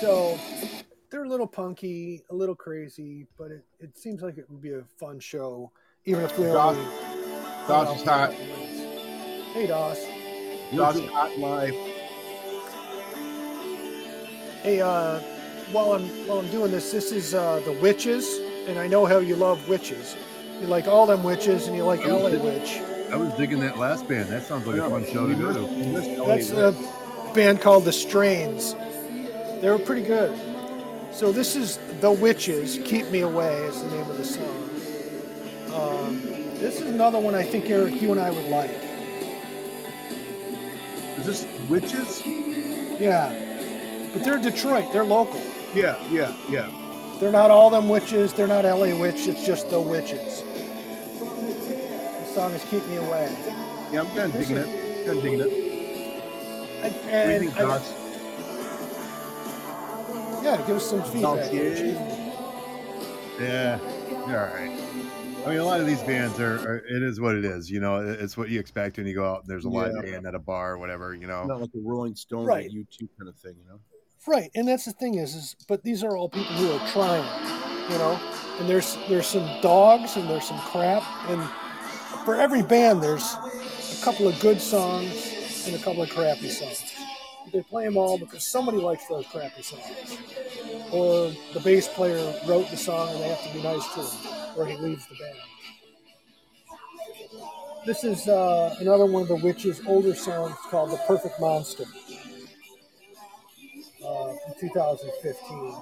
[0.04, 0.38] So
[1.08, 4.74] they're a little punky, a little crazy, but it, it seems like it would be
[4.74, 5.72] a fun show,
[6.04, 7.66] even if we Doss- only.
[7.66, 8.32] Doss is hot.
[8.34, 10.04] Hey, Doss.
[10.74, 11.72] Josh is hot live.
[14.62, 15.20] Hey, uh,
[15.72, 19.20] while I'm while I'm doing this, this is uh, the witches, and I know how
[19.20, 20.16] you love witches.
[20.60, 22.76] You like all them witches, and you like LA Witch.
[23.10, 24.28] I was digging that last band.
[24.28, 26.26] That sounds like a fun show to go to.
[26.26, 26.74] That's a
[27.32, 28.76] band called The Strains.
[29.64, 30.38] They were pretty good.
[31.10, 34.70] So this is The Witches, Keep Me Away is the name of the song.
[35.72, 36.20] Um,
[36.58, 38.68] this is another one I think Eric, you and I would like.
[41.16, 42.26] Is this witches?
[43.00, 43.32] Yeah.
[44.12, 45.40] But they're Detroit, they're local.
[45.74, 46.70] Yeah, yeah, yeah.
[47.18, 50.42] They're not all them witches, they're not LA Witch, it's just The Witches.
[51.22, 53.34] The song is Keep Me Away.
[53.90, 55.06] Yeah, I'm kind of digging it.
[55.06, 55.52] Kind of digging it.
[56.82, 58.03] And, What do you and Josh?
[60.44, 61.50] Yeah, give us some feedback.
[63.40, 63.78] Yeah,
[64.28, 64.70] you're all right.
[65.44, 66.76] I mean, a lot of these bands are, are.
[66.86, 67.70] It is what it is.
[67.70, 69.40] You know, it's what you expect when you go out.
[69.40, 70.02] and There's a live Yeah.
[70.12, 71.14] band at a bar, or whatever.
[71.14, 71.44] You know.
[71.44, 72.66] Not like a Rolling Stones Right.
[72.66, 73.80] or U2 kind of thing, you know?
[74.26, 77.24] Right, and that's the thing is, is but these are all people who are trying,
[77.90, 78.18] you know.
[78.58, 81.42] And there's there's some dogs and there's some crap, and
[82.24, 86.93] for every band there's a couple of good songs and a couple of crappy songs.
[87.52, 90.18] They play them all because somebody likes those crappy songs,
[90.92, 94.56] or the bass player wrote the song and they have to be nice to him,
[94.56, 95.36] or he leaves the band.
[97.86, 101.84] This is uh, another one of the Witches' older songs called "The Perfect Monster."
[104.04, 105.74] uh, from 2015.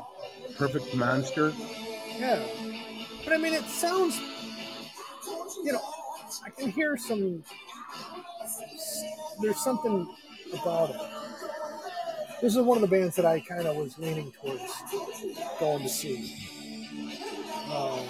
[0.56, 1.52] Perfect Monster.
[2.18, 2.42] Yeah,
[3.24, 4.20] but I mean, it sounds,
[5.64, 5.80] you know,
[6.44, 7.42] I can hear some.
[9.40, 10.08] There's something
[10.54, 11.00] about it.
[12.40, 14.62] This is one of the bands that I kind of was leaning towards
[15.60, 16.36] going to see.
[17.72, 18.00] Um,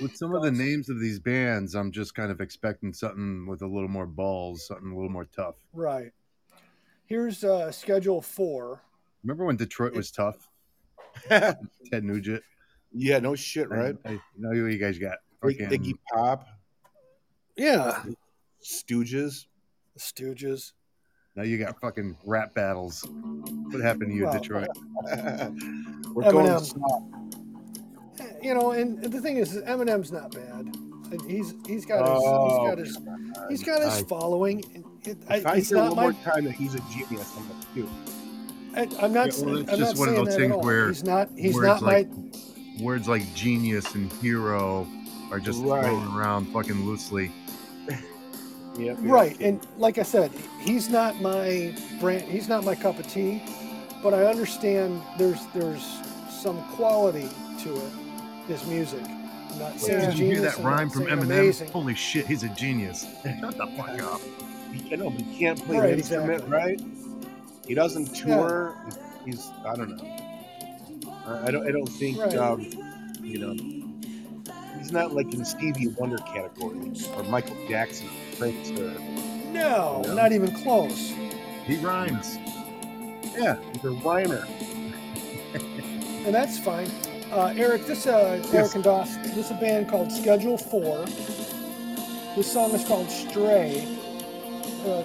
[0.00, 3.62] With some of the names of these bands, I'm just kind of expecting something with
[3.62, 5.56] a little more balls, something a little more tough.
[5.72, 6.12] right.
[7.06, 8.82] Here's uh, Schedule Four.
[9.24, 10.50] Remember when Detroit was tough?
[11.28, 11.56] Ted
[12.04, 12.42] Nugent.
[12.92, 13.96] Yeah, no shit, right?
[14.04, 15.16] I, I know who you guys got.
[15.42, 16.46] Big Fucking- Iggy Pop,
[17.56, 18.02] Yeah,
[18.62, 19.46] Stooges.
[19.98, 20.72] The Stooges.
[21.36, 23.04] now you got fucking rap battles.
[23.70, 24.68] What happened to you, Well, Detroit?
[26.14, 26.64] We're going Eminem.
[26.64, 28.20] soft.
[28.20, 30.74] Eh, you know, and the thing is, Eminem's not bad.
[31.10, 34.60] And He's he's got his Oh, he's got his he's got his I- following.
[35.04, 36.02] It, If I, I it's hear not one my.
[36.02, 37.88] more time that he's a genius, I'm like, dude.
[39.00, 39.36] I, I'm not.
[39.38, 41.30] Yeah, well, I'm it's not just one of those things where he's not.
[41.36, 42.30] He's words not like- my.
[42.82, 44.86] Words like genius and hero
[45.32, 45.82] are just Right.
[45.82, 47.32] thrown around fucking loosely.
[48.78, 52.22] Yeah, Right, and like I said, he's not my brand.
[52.22, 53.42] He's not my cup of tea,
[54.02, 55.84] but I understand there's there's
[56.30, 57.28] some quality
[57.62, 57.92] to it.
[58.46, 59.02] His music.
[59.04, 61.24] I'm not saying Did you hear that rhyme from Eminem?
[61.24, 61.68] Amazing.
[61.70, 63.06] Holy shit, he's a genius.
[63.40, 64.20] Shut the fuck up.
[64.92, 66.80] I know, but he can't play Right, an instrument, right?
[67.66, 68.76] He doesn't tour.
[69.24, 70.16] He's I don't know.
[71.26, 72.36] I I don't I don't think Right.
[72.36, 72.66] um,
[73.22, 73.77] you know
[74.78, 78.92] he's not like in Stevie Wonder category or Michael Jackson, Prince, or
[79.52, 80.14] No, Yeah.
[80.14, 81.12] not even close.
[81.66, 82.36] He rhymes.
[83.36, 84.46] yeah, he's a rhymer.
[85.54, 86.90] and that's fine.
[87.32, 91.04] Uh, Eric, this uh, Eric and Doss, this is a band called Schedule Four.
[92.36, 93.84] This song is called Stray.
[94.86, 95.02] Uh,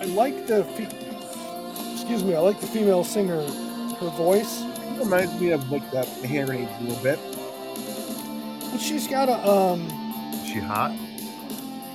[0.00, 4.62] I like the, fe- excuse me, I like the female singer, her voice.
[4.92, 7.18] He reminds me of like the hand grenades a little bit.
[8.74, 9.82] But she's got a, um,
[10.32, 10.90] Is she hot?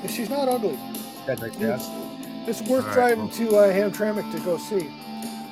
[0.08, 0.80] she's not ugly.
[1.28, 1.78] That right there.
[2.48, 3.36] It's worth right, driving well.
[3.36, 4.88] to uh, Hamtramck to go see.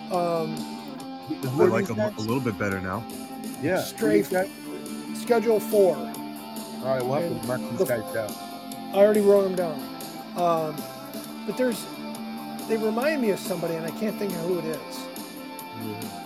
[0.10, 0.56] Um,
[1.60, 3.04] I like him a little bit better now.
[3.62, 4.30] Yeah, Who's?
[5.20, 5.98] Schedule Four.
[5.98, 6.14] All
[6.86, 8.32] right, we'll have to mark these the- guys down.
[8.94, 9.78] I already wrote them down.
[10.38, 10.78] Um,
[11.46, 11.86] but there's,
[12.70, 15.00] they remind me of somebody, and I can't think of who it is.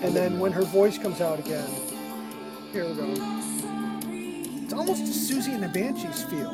[0.04, 1.68] And then when her voice comes out again,
[2.72, 3.42] here we go.
[4.72, 6.52] It's almost a Siouxsie and the Banshees feel.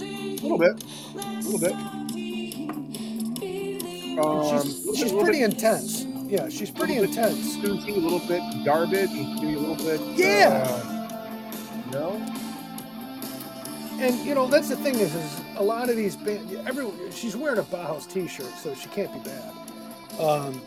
[0.00, 0.82] A little bit,
[1.14, 1.74] a little bit.
[4.18, 6.06] Um, she's she's little pretty bit intense.
[6.30, 7.58] Yeah, she's pretty intense.
[7.58, 10.00] Siouxsie, a little bit garbage, maybe a little bit.
[10.16, 10.64] Yeah.
[10.66, 11.02] Uh,
[11.84, 12.12] you know,
[14.00, 16.54] and you know that's the thing is, is a lot of these bands.
[16.66, 19.52] Everyone, she's wearing a Bauhaus T-shirt, so she can't be bad.
[20.18, 20.58] Um,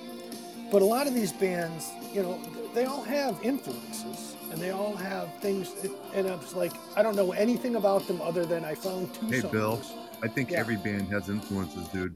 [0.71, 2.39] but a lot of these bands, you know,
[2.75, 5.73] they all have influences, and they all have things.
[6.13, 9.27] And I was like, I don't know anything about them other than I found two
[9.27, 9.51] Hey, songs.
[9.51, 9.81] Bill.
[10.23, 10.59] I think Yeah.
[10.59, 12.15] every band has influences, dude.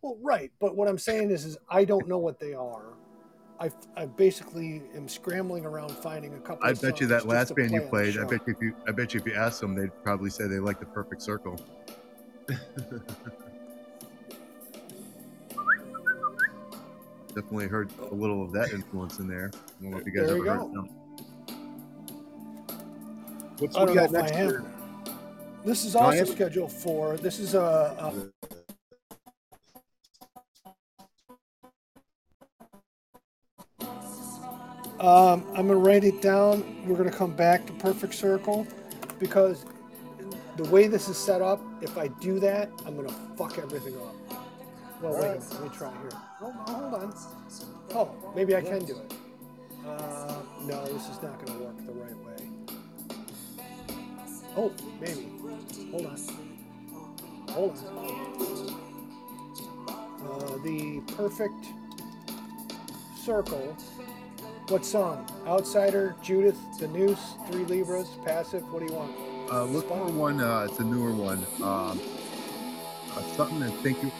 [0.00, 2.94] Well, right, but what I'm saying is, is I don't know what they are.
[3.60, 6.66] I, I basically am scrambling around finding a couple.
[6.66, 8.18] I bet you that last band you play played.
[8.18, 10.48] I bet you if you, I bet you if you asked them, they'd probably say
[10.48, 11.60] they like the Perfect Circle.
[17.34, 19.50] Definitely heard a little of that influence in there.
[19.54, 20.70] I don't know if you guys There ever heard go.
[20.72, 20.88] them.
[23.58, 24.48] What's I don't know if I am.
[24.48, 24.64] year?
[25.64, 27.16] This is also scheduled for.
[27.16, 27.60] This is a.
[27.98, 28.32] a
[34.98, 36.84] um, I'm gonna write it down.
[36.86, 38.66] We're gonna come back to Perfect Circle
[39.18, 39.64] because
[40.56, 44.14] the way this is set up, if I do that, I'm gonna fuck everything up.
[45.00, 45.44] Well, wait a minute.
[45.52, 46.10] Let me try here.
[46.38, 46.90] Hold on.
[46.90, 47.14] Hold on.
[47.94, 49.14] Oh, maybe I can do it.
[49.86, 52.21] Uh, no, this is not gonna work the right way.
[54.56, 55.30] Oh, maybe.
[55.90, 56.18] Hold on.
[57.50, 58.82] Hold on.
[60.22, 61.66] Uh, the perfect
[63.16, 63.76] circle.
[64.68, 65.26] What song?
[65.46, 68.62] Outsider, Judith, The Noose, Three Libras, Passive.
[68.72, 69.12] What do you want?
[69.50, 70.40] Uh, look for one.
[70.40, 71.38] Uh, it's a newer one.
[71.62, 72.00] Um,
[73.14, 74.10] uh, something and thank you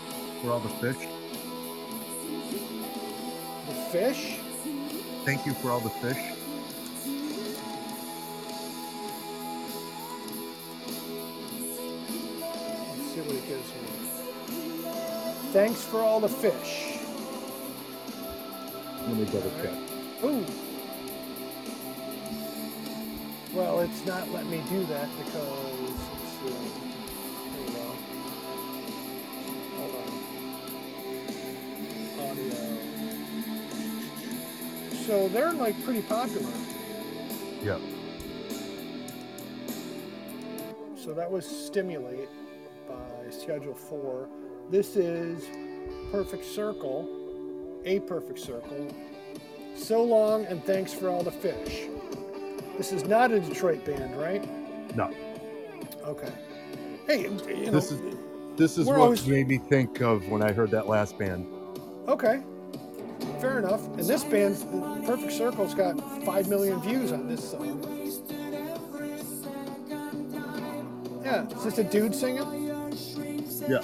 [0.42, 1.08] for all the fish.
[3.68, 4.38] The Fish.
[5.24, 6.41] Thank you for all the fish.
[15.52, 16.98] Thanks for all the fish.
[19.06, 19.74] Let me double check.
[20.24, 20.46] Ooh.
[23.52, 26.54] Well, it's not letting me do that because let's see.
[27.50, 27.84] There we go.
[29.76, 30.10] Hold on.
[32.30, 32.56] Audio.
[35.04, 36.50] So they're like pretty popular.
[37.62, 37.78] Yeah.
[40.96, 42.30] So that was Stimulate
[42.88, 44.28] by Schedule 4.
[44.70, 45.44] This is
[46.10, 47.08] Perfect Circle,
[47.84, 48.88] A Perfect Circle.
[49.74, 51.88] So long and thanks for all the fish.
[52.76, 54.46] This is not a Detroit band, right?
[54.96, 55.10] No.
[56.04, 56.32] Okay.
[57.06, 58.00] Hey, you know, This is
[58.56, 61.46] this is what always- made me think of when I heard that last band.
[62.08, 62.42] okay.
[63.40, 63.84] Fair enough.
[63.98, 64.56] And this band,
[65.06, 67.80] Perfect Circle's got 5 million views on this song.
[71.24, 72.68] Yeah, is this a dude singing?
[73.68, 73.80] Yeah.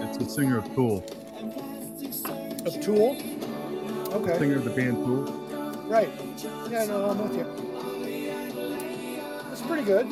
[0.00, 1.04] It's the singer of Tool.
[2.66, 3.16] Of Tool?
[4.12, 4.32] Okay.
[4.32, 5.24] The Singer of the band Tool.
[5.86, 6.10] Right.
[6.70, 7.44] Yeah, no, I'm with you.
[9.48, 10.08] That's pretty good.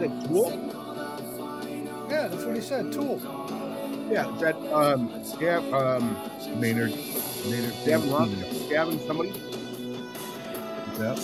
[0.00, 0.50] That Tool?
[2.08, 2.92] Yeah, that's what he said.
[2.92, 3.20] Tool.
[4.10, 6.16] Yeah, that um, yeah, um,
[6.60, 6.94] Maynard.
[7.50, 7.74] Maynard.
[7.84, 9.30] Gavin James Gavin somebody?
[10.98, 11.18] That?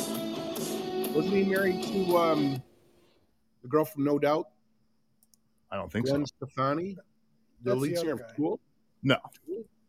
[1.15, 2.63] Wasn't he married to um,
[3.63, 4.49] the girl from No Doubt,
[5.71, 6.15] I don't think so.
[6.15, 6.99] Gwen Stefani,
[7.63, 8.35] the lead singer other of guy.
[8.37, 8.61] Tool?
[9.03, 9.17] No.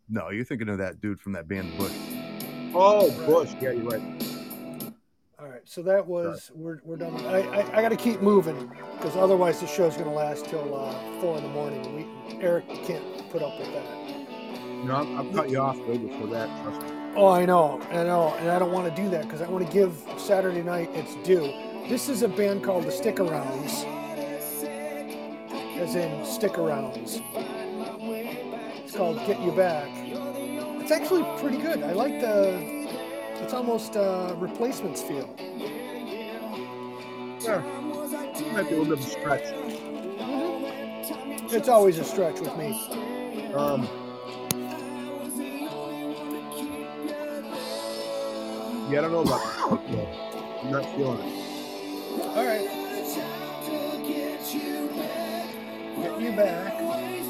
[0.09, 1.93] No, you're thinking of that dude from that band Bush.
[2.75, 3.53] Oh, Bush.
[3.61, 4.01] Yeah, you're right.
[5.39, 7.13] All right, so that was we're, we're done.
[7.25, 10.73] I I, I got to keep moving because otherwise the show's going to last till
[10.73, 11.95] uh, four in the morning.
[11.95, 13.85] We Eric can't put up with that.
[14.85, 16.47] No, I'll, I'll cut you off way before that.
[16.63, 16.91] Trust me.
[17.15, 19.65] Oh, I know, I know, and I don't want to do that because I want
[19.65, 21.51] to give Saturday night its due.
[21.89, 23.85] This is a band called the Stick Arounds,
[25.77, 27.21] as in stick arounds.
[28.93, 29.89] It's called Get You Back.
[30.79, 31.81] It's actually pretty good.
[31.81, 32.59] I like the.
[33.41, 35.27] It's almost a replacements feel.
[37.39, 37.63] Yeah,
[38.53, 39.51] might be a little bit of a stretch.
[41.51, 42.79] It's always a stretch with me.
[43.55, 43.87] Um,
[48.91, 49.41] yeah, I don't know about
[49.89, 50.07] that.
[50.61, 51.33] I'm not feeling it.
[52.21, 52.69] All right.
[55.97, 57.22] Get you back.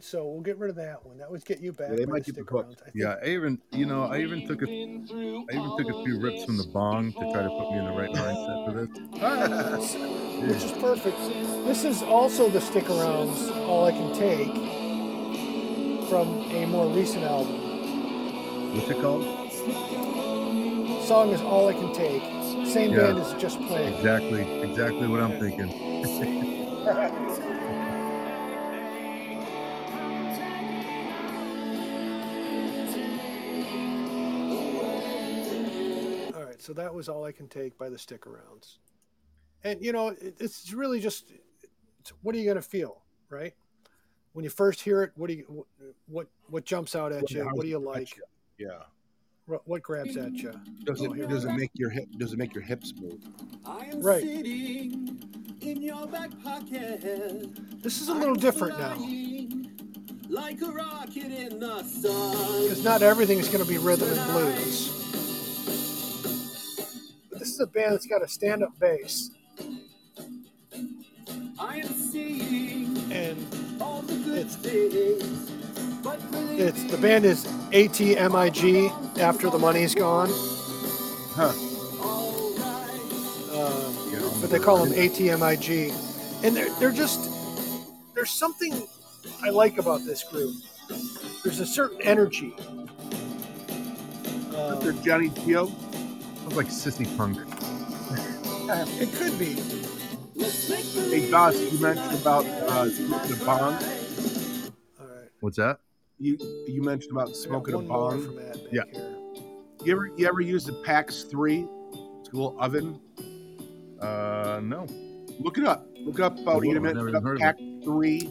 [0.00, 1.18] All right, so we'll get rid of that one.
[1.18, 1.90] That was get you back.
[1.90, 2.70] Yeah, they might the keep it stick hooked.
[2.70, 2.80] arounds.
[2.80, 6.02] I think- Yeah, I even you know I even took a I even took a
[6.04, 8.72] few rips from the bong to try to put me in the right mindset for
[8.72, 8.88] this.
[9.22, 11.18] All right, which is perfect.
[11.66, 13.54] This is also the stick arounds.
[13.68, 14.48] All I can take
[16.08, 18.74] from a more recent album.
[18.74, 19.24] What's it called?
[21.04, 22.22] Song is all I can take.
[22.66, 23.12] Same Yeah.
[23.12, 23.92] band as just playing.
[23.94, 25.68] Exactly, exactly what I'm thinking.
[36.70, 38.76] so that was all I can take by the stick arounds.
[39.64, 41.24] and you know, it, it's really just
[41.98, 43.54] it's, what are you gonna feel, right?
[44.34, 45.66] When you first hear it, what do you
[46.06, 47.42] what what jumps out at you?
[47.44, 48.16] What do you like?
[48.56, 48.84] Yeah.
[49.46, 50.52] What, what grabs at you?
[50.84, 53.18] Does it Oh, does it make your hip does it make your hips move?
[53.66, 54.22] I am Right.
[54.22, 57.82] sitting in your back pocket.
[57.82, 58.94] This is a little different now
[60.28, 62.62] Like a rocket in the sun.
[62.62, 64.99] because not everything's gonna be rhythm and blues.
[67.60, 69.30] But this is a band that's got a stand-up bass,
[71.58, 73.36] I am seeing and
[73.80, 75.50] all the good It's- things.
[76.02, 76.18] But
[76.58, 78.90] it's the band is ATMIG.
[79.18, 80.30] After the money's gone,
[81.34, 81.48] Huh.
[83.52, 85.92] um, but they call them ATMIG,
[86.42, 87.28] and they're they're just
[88.14, 88.88] there's something
[89.42, 90.54] I like about this group.
[91.44, 92.54] There's a certain energy.
[94.54, 95.04] Uh, Mr.
[95.04, 95.70] Johnny Tio.
[96.50, 97.38] Sounds like sissy punk.
[99.00, 99.54] it could be.
[101.10, 103.74] Hey believe you mentioned about uh, smoking a bong.
[103.74, 105.28] All right.
[105.40, 105.78] What's that?
[106.18, 106.36] You
[106.66, 108.24] you mentioned about smoking a one bong.
[108.24, 108.82] from Ed back Yeah.
[108.90, 109.16] here.
[109.84, 111.68] You ever you ever use the PAX three?
[112.20, 113.00] It's a little oven.
[114.00, 114.86] Uh, no.
[115.38, 115.86] Look it up.
[116.00, 116.64] Look it up about I will.
[116.64, 116.96] eat a I've minute.
[116.96, 118.30] never Look up even heard of PAX three.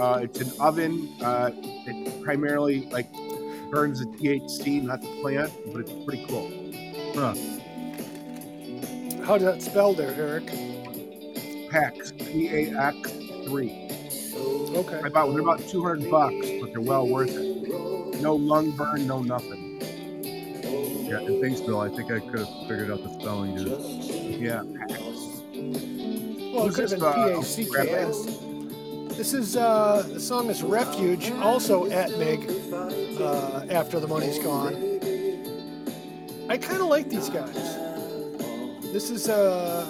[0.00, 1.14] Uh, it's an oven.
[1.20, 3.12] Uh, it primarily like
[3.70, 6.65] burns the THC, not the plant, but it's pretty cool.
[7.16, 7.34] Huh.
[9.24, 10.48] How's that spelled there, Eric?
[11.70, 13.10] PAX P A X
[13.46, 13.88] three.
[14.36, 15.00] Okay.
[15.02, 18.20] I bought they're about two hundred bucks, but they're well worth it.
[18.20, 19.80] No lung burn, no nothing.
[21.08, 21.80] Yeah, and thanks, Bill.
[21.80, 23.56] I think I could have figured out the spelling.
[23.56, 23.68] Dude.
[24.38, 25.00] Yeah, PAX.
[26.52, 28.26] Well, it could have this, been uh, P A C K S.
[29.16, 32.50] This is uh, the song is Refuge, also at Mig.
[33.18, 34.95] Uh, after the money's gone.
[36.48, 37.76] I kind of like these guys.
[38.92, 39.84] This is uh,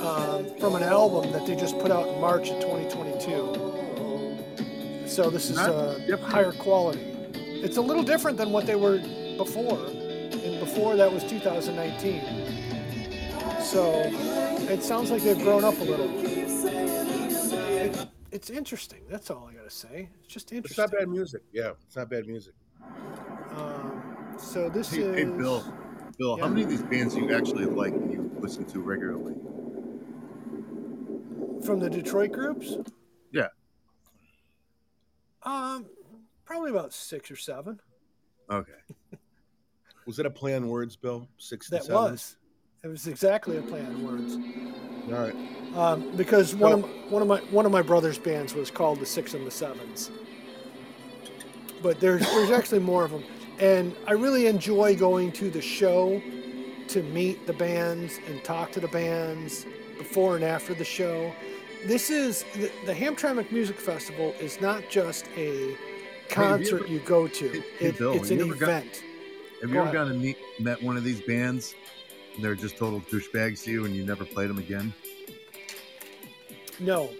[0.00, 5.06] um, from an album that they just put out in March of 2022.
[5.06, 7.02] So this is uh, higher quality.
[7.34, 8.98] It's a little different than what they were
[9.36, 12.20] before, and before that was 2019.
[13.62, 13.92] So
[14.72, 16.10] it sounds like they've grown up a little.
[17.80, 19.02] It, it's interesting.
[19.08, 20.08] That's all I gotta say.
[20.24, 20.82] It's just interesting.
[20.82, 21.42] It's not bad music.
[21.52, 22.54] Yeah, it's not bad music.
[24.40, 25.62] So this Hey, is hey, Bill.
[26.18, 26.44] Bill, Yeah.
[26.44, 29.34] how many of these bands do you actually like and you listen to regularly?
[31.64, 32.74] from the Detroit groups.
[33.32, 33.48] Yeah.
[35.42, 35.84] Um,
[36.46, 37.78] probably about six or seven.
[38.50, 38.72] Okay.
[40.06, 41.28] Was it a play on words, Bill?
[41.36, 42.12] Six That seven?
[42.12, 42.36] was.
[42.82, 44.36] It was exactly a play on words.
[45.12, 45.36] All right.
[45.76, 48.98] Um, because one of my, one of my one of my brother's bands was called
[48.98, 50.10] the Six and the Sevens.
[51.82, 53.22] But there's there's actually more of them,
[53.60, 56.20] and I really enjoy going to the show
[56.88, 59.66] to meet the bands and talk to the bands
[59.98, 61.32] before and after the show.
[61.86, 65.76] This is the, the Hamtramck Music Festival is not just a
[66.28, 67.48] concert ever- you go to.
[67.48, 69.02] Hey, hey, It- Bill, it's an you ever got- event.
[69.62, 71.74] Have Go you ever gone and meet, met one of these bands
[72.34, 74.94] and they're just total douchebags to you and you never played them again?
[76.78, 77.10] No.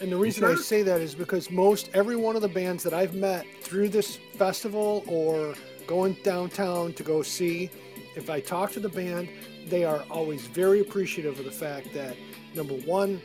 [0.00, 2.92] And the reason I say that is because most every one of the bands that
[2.92, 5.54] I've met through this festival or
[5.86, 7.70] going downtown to go see,
[8.14, 9.28] if I talk to the band,
[9.68, 12.16] they are always very appreciative of the fact that
[12.54, 13.20] number one,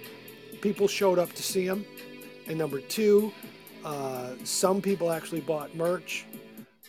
[0.61, 1.85] people showed up to see them,
[2.47, 3.33] and number two,
[3.83, 6.25] uh, some people actually bought merch.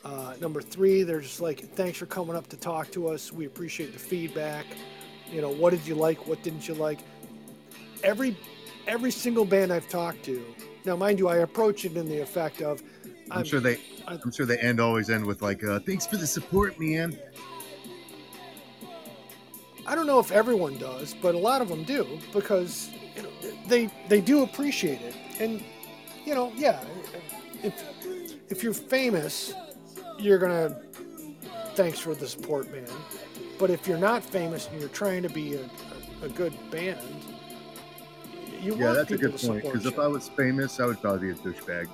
[0.05, 3.33] Uh, number three, they're just like, thanks for coming up to talk to us.
[3.33, 4.67] We appreciate the feedback.
[5.31, 6.27] You know, what did you like?
[6.27, 6.99] What didn't you like?
[8.03, 8.37] Every
[8.87, 10.45] every single band I've talked to.
[10.85, 12.83] Now, mind you, I approach it in the effect of,
[13.31, 16.17] I'm, sure they I- I'm sure they end always end with like uh, thanks for
[16.17, 17.19] the support, man.
[19.87, 23.29] I don't know if everyone does, but a lot of them do because you know,
[23.67, 25.15] they they do appreciate it.
[25.41, 25.63] And
[26.25, 26.85] you know, yeah,
[27.63, 27.83] if
[28.49, 29.55] if you're famous,
[30.19, 30.81] you're gonna
[31.75, 32.87] thanks for the support, man.
[33.59, 35.63] But if you're not famous and you're trying to be a,
[36.23, 36.99] a, a good band,
[38.63, 39.63] you Yeah, want that's a good point.
[39.65, 39.99] Because if.
[39.99, 41.89] I was famous, I would probably be a douchebag.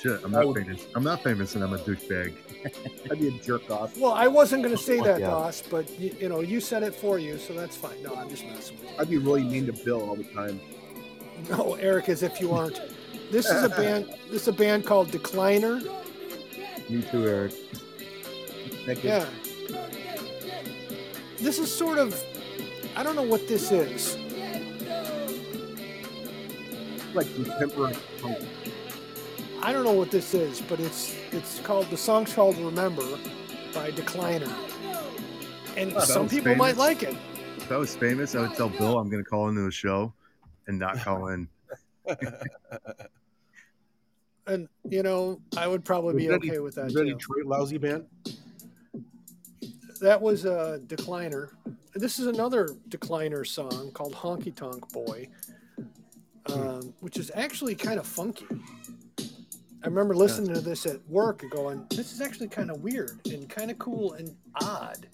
[0.00, 0.86] Shit, I'm not would- famous.
[0.94, 2.34] I'm not famous, and I'm a douchebag.
[3.10, 3.96] I'd be a jerk off.
[3.98, 5.30] well, I wasn't gonna say that, Yeah.
[5.30, 8.02] Doss, but you, you know, you said it for you, so that's fine.
[8.02, 8.96] No, I'm just messing with you.
[8.98, 10.60] I'd be really mean to Bill all the time.
[11.48, 12.80] No, Eric, as if you aren't.
[13.30, 14.06] This is a band.
[14.30, 15.80] This is a band called Decliner.
[16.88, 17.52] Me too, Eric.
[18.86, 19.10] Thank you.
[19.10, 19.26] Yeah.
[21.38, 22.22] This is sort of.
[22.96, 24.16] I don't know what this is.
[27.14, 28.38] Like contemporary punk.
[29.62, 33.02] I don't know what this is, but it's it's called the song's called "Remember"
[33.74, 34.50] by Decliner,
[35.76, 37.16] and Oh, some was people might like it.
[37.58, 40.12] if I was famous, I would tell Bill I'm going to call into the show
[40.66, 41.48] and not call in.
[44.46, 47.04] And you know, I would probably be Was that okay a- with that Was that.
[47.04, 48.06] Detroit lousy band?
[50.00, 51.50] That was a decliner.
[51.94, 55.28] This is another decliner song called Honky Tonk Boy,
[56.46, 58.46] um, which is actually kind of funky.
[59.82, 63.18] I remember listening to this at work and going, "This is actually kind of weird
[63.26, 65.06] and kind of cool and odd."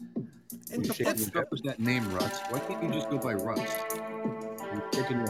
[0.73, 2.43] And You shaking your What was that name, Rust?
[2.51, 3.77] Why can't you just go by Rust?
[3.97, 5.27] You shaking your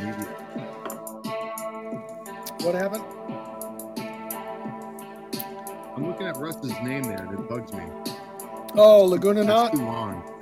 [0.00, 0.28] media.
[2.62, 3.04] what happened?
[5.96, 7.82] I'm looking at Rust's name there, and it bugs me.
[8.76, 9.72] Oh, Laguna That's Knot.
[9.72, 10.37] too long.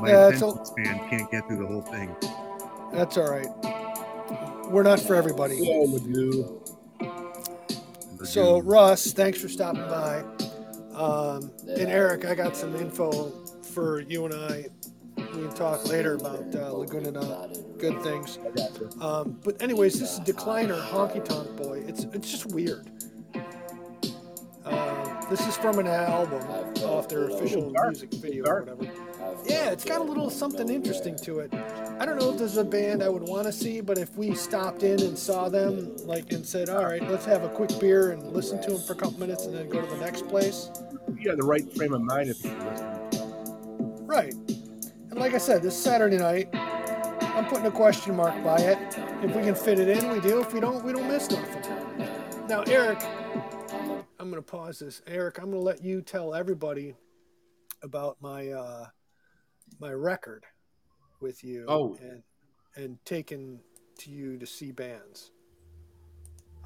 [0.00, 2.14] My Yeah, it's attention span can't get through the whole thing.
[2.92, 3.48] That's all right.
[4.70, 5.56] We're not for everybody.
[5.58, 6.60] Magoo.
[8.24, 10.22] So, Russ, thanks for stopping by.
[10.94, 13.30] Um, and Eric, I got some info
[13.62, 14.66] for you and I.
[15.16, 18.38] We can talk later about uh, Laguna Knot, good things.
[18.44, 18.90] I got you.
[19.00, 21.84] Um, but anyways, this is Decliner Honky Tonk Boy.
[21.86, 22.90] It's it's just weird.
[24.64, 26.42] Uh, this is from an album
[26.98, 28.84] off their official music video or whatever.
[29.46, 31.54] Yeah, it's got a little something interesting to it.
[31.54, 34.16] I don't know if this is a band I would want to see, but if
[34.16, 37.70] we stopped in and saw them, like, and said, "All right, let's have a quick
[37.78, 40.26] beer and listen to them for a couple minutes, and then go to the next
[40.28, 40.70] place,"
[41.16, 42.50] You had the right frame of mind if you
[44.06, 44.34] right?
[45.10, 48.78] And like I said, this Saturday night, I'm putting a question mark by it.
[49.22, 50.40] If we can fit it in, we do.
[50.40, 51.62] If we don't, we don't miss nothing.
[52.48, 52.98] Now, Eric,
[54.20, 55.00] I'm going to pause this.
[55.06, 56.94] Eric, I'm going to let you tell everybody
[57.82, 58.86] about my uh,
[59.78, 60.44] my record
[61.20, 61.96] with you Oh.
[62.00, 62.22] and
[62.76, 63.60] and taking
[63.98, 65.30] to you to see bands.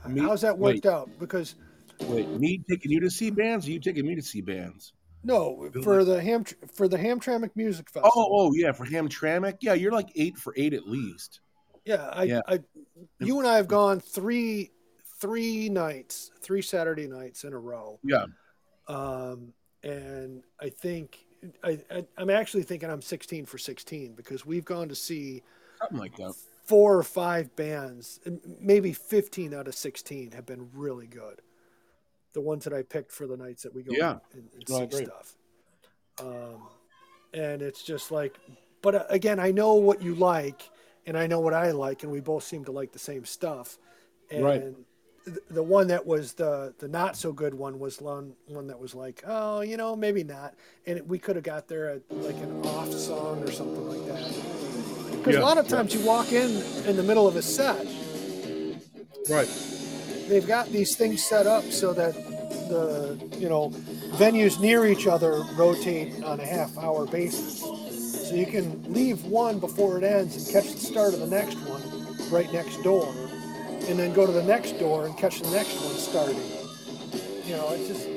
[0.08, 1.08] Me- How's that worked out?
[1.18, 1.54] Because
[2.02, 4.92] Wait, me taking you to see bands, or you taking me to see bands?
[5.24, 6.44] no, for the Ham
[6.74, 8.10] for the Hamtramck Music Festival.
[8.16, 9.58] Oh, oh yeah, for Hamtramck.
[9.60, 11.40] Yeah, you're like eight for eight at least.
[11.84, 12.40] Yeah, I, Yeah.
[12.48, 12.60] I,
[13.20, 14.70] you and I have gone three,
[15.22, 18.26] three nights, three Saturday nights in a row, Yeah,
[18.88, 21.24] um, and I think
[21.64, 25.42] I, I, I'm actually thinking I'm 16 for 16 because we've gone to see
[25.78, 26.34] something like that.
[26.66, 28.20] four or five bands,
[28.60, 31.40] maybe 15 out of 16 have been really good.
[32.34, 34.16] The ones that I picked for the nights that we go Yeah.
[34.32, 35.34] and, and No, see stuff.
[36.18, 36.68] Um,
[37.34, 38.38] and it's just like,
[38.82, 40.62] but uh, again, I know what you like,
[41.06, 43.78] and I know what I like, and we both seem to like the same stuff.
[44.30, 44.62] And Right.
[45.24, 48.78] Th- the one that was the the not so good one was one one that
[48.80, 50.54] was like, oh, you know, maybe not,
[50.86, 54.06] and it, we could have got there at like an off song or something like
[54.08, 55.16] that.
[55.18, 55.40] Because Yeah.
[55.40, 56.50] a lot of times you walk in
[56.86, 57.86] in the middle of a set,
[59.30, 59.48] Right.
[60.28, 62.14] they've got these things set up so that
[62.68, 63.70] the you know
[64.16, 69.58] venues near each other rotate on a half hour basis so you can leave one
[69.58, 71.82] before it ends and catch the start of the next one
[72.30, 73.12] right next door
[73.88, 76.36] and then go to the next door and catch the next one starting
[77.44, 78.08] you know it's just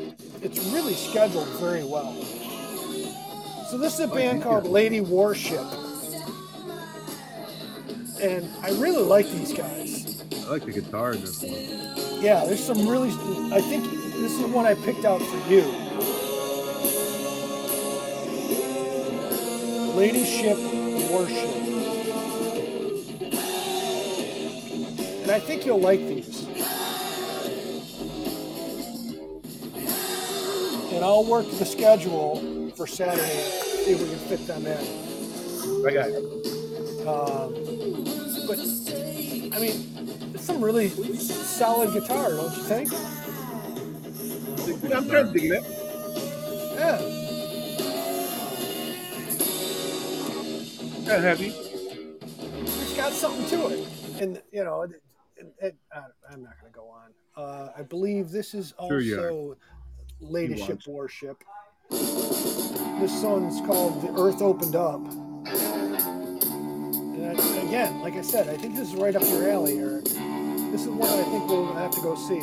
[0.42, 2.14] it's really scheduled very well
[3.70, 5.66] so this is a band called lady warship
[8.22, 10.06] and i really like these guys
[10.46, 12.22] I like the guitar in this one.
[12.22, 13.10] yeah, there's some really.
[13.52, 15.64] I think this is one I picked out for you.
[19.96, 20.58] Ladyship
[21.10, 21.65] Warship.
[25.36, 26.48] I think you'll like these.
[30.94, 33.44] And I'll work the schedule for Saturday,
[33.84, 34.78] see if we can fit them in.
[35.86, 36.24] I got it.
[37.06, 37.54] Um,
[38.48, 38.60] but
[39.54, 42.94] I mean, it's some really solid guitar, don't you think?
[44.86, 45.66] I'm kind of digging it.
[46.76, 46.96] Yeah.
[51.14, 51.48] Of heavy.
[51.50, 53.88] It's got something to it,
[54.22, 54.88] and you know,
[55.38, 56.00] it, I,
[56.32, 57.14] I'm not going to go on.
[57.36, 59.58] Uh, I believe this is Sure also
[60.20, 61.44] Ladyship You Warship.
[61.90, 65.02] This song's called "The Earth Opened Up."
[67.16, 67.32] And I,
[67.68, 70.06] again, like I said, I think this is right up your alley, Eric.
[70.06, 72.40] This is one I think we'll have to go see.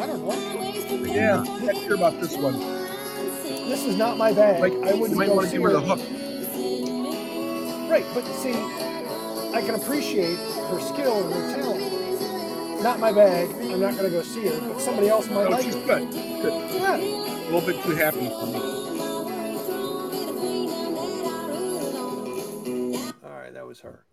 [0.00, 0.34] I don't know.
[1.06, 2.58] Yeah, not sure about this one.
[3.68, 4.60] This is not my bag.
[4.60, 6.00] Like, I wouldn't might go want to see give her the hook.
[7.88, 8.54] Right, but see,
[9.54, 12.82] I can appreciate her skill and her talent.
[12.82, 13.48] Not my bag.
[13.50, 15.80] I'm not going to go see her, but somebody else might Oh, like she's her.
[16.00, 16.10] good.
[16.10, 16.70] Good.
[16.74, 16.96] Yeah.
[16.96, 18.58] A little bit too happy for me.
[23.22, 24.04] All right, that was her.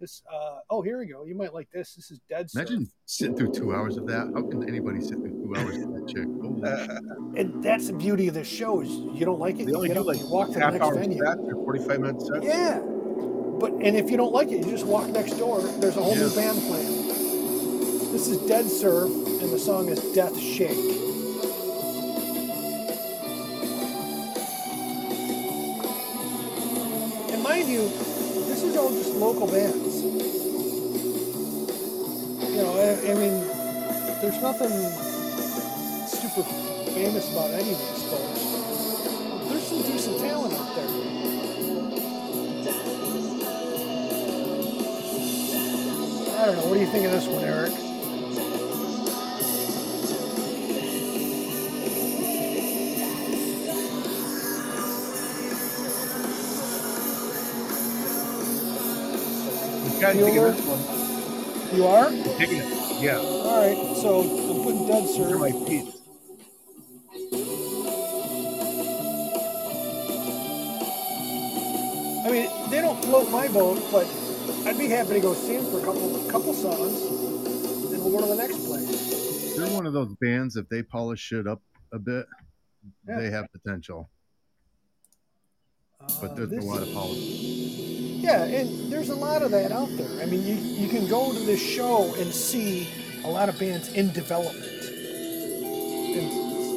[0.00, 0.22] This.
[0.32, 1.24] Uh, oh, here we go.
[1.26, 1.94] You might like this.
[1.94, 2.68] This is Dead Surf.
[2.68, 4.30] Imagine sitting through two hours of that.
[4.34, 6.24] How can anybody sit through two hours of that chick?
[7.38, 9.88] And that's the beauty of this show is you don't like it, They you only
[9.90, 11.18] do up like you walk to the half next venue.
[11.24, 12.44] sets or 45 minute sets.
[12.44, 12.80] Yeah.
[13.60, 15.60] But and if you don't like it, you just walk next door.
[15.60, 17.08] There's a whole new band playing.
[18.12, 20.70] This is Dead Surf, and the song is Death Shake.
[27.32, 27.82] And mind you,
[28.46, 30.02] this is all just local bands.
[32.48, 33.42] You know, I, I mean,
[34.22, 34.70] there's nothing
[36.06, 36.44] super
[36.94, 38.40] famous about any of these folks.
[39.50, 41.17] There's some decent talent out there.
[46.38, 46.66] I don't know.
[46.66, 47.72] What do you think of this one, Eric?
[59.82, 61.76] I'm kind of this one.
[61.76, 62.10] You are?
[62.38, 63.02] Digging it.
[63.02, 63.18] Yeah.
[63.18, 63.96] All right.
[63.96, 65.92] So I'm putting Dead These are my feet.
[72.24, 74.06] I mean, they don't float my boat, but
[74.68, 77.02] I'd be happy to go see them for a couple couple songs,
[77.90, 79.56] and we'll go to the next place.
[79.56, 80.56] They're one of those bands.
[80.56, 82.26] If they polish shit up a bit,
[83.08, 83.18] Yeah.
[83.18, 84.10] they have potential.
[86.20, 87.18] But Uh, there's this- a lot of polish.
[87.18, 90.20] Yeah, and there's a lot of that out there.
[90.20, 92.88] I mean, you, you can go to this show and see
[93.24, 94.82] a lot of bands in development.
[94.84, 96.30] And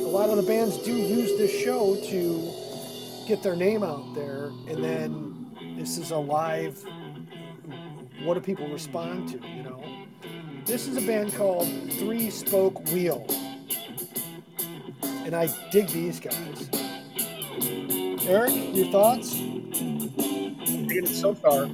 [0.05, 2.51] a lot of the bands do use this show to
[3.27, 6.81] get their name out there, and then this is a live.
[8.23, 9.47] What do people respond to?
[9.47, 9.83] You know,
[10.65, 13.25] this is a band called Three Spoke Wheel,
[15.09, 16.69] and I dig these guys.
[18.27, 19.35] Eric, your thoughts?
[19.35, 19.63] I
[20.87, 21.67] Digging it so far.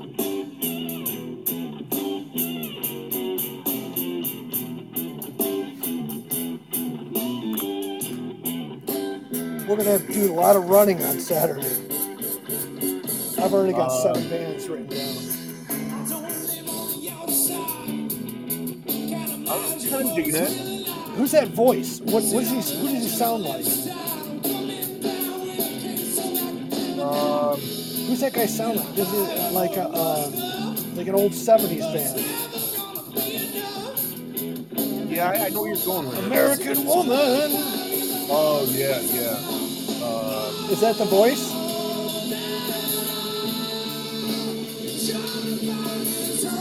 [9.68, 12.00] We're gonna have to do a lot of running on Saturday.
[13.40, 15.37] I've already got Uh, seven bands written down.
[19.50, 20.88] I'm kind of digging it.
[21.16, 22.00] Who's that voice?
[22.02, 22.78] What, what is he?
[22.80, 23.66] Who does he sound like?
[27.00, 27.60] Um,
[28.08, 28.98] Who's that guy sound like?
[28.98, 30.30] Is uh, like a uh,
[30.96, 32.20] like an old '70s band.
[35.10, 36.26] yeah, I, I know where you're going with it.
[36.26, 37.52] American Woman.
[38.30, 40.06] Oh, yeah, yeah.
[40.06, 41.52] Um, Is that the voice?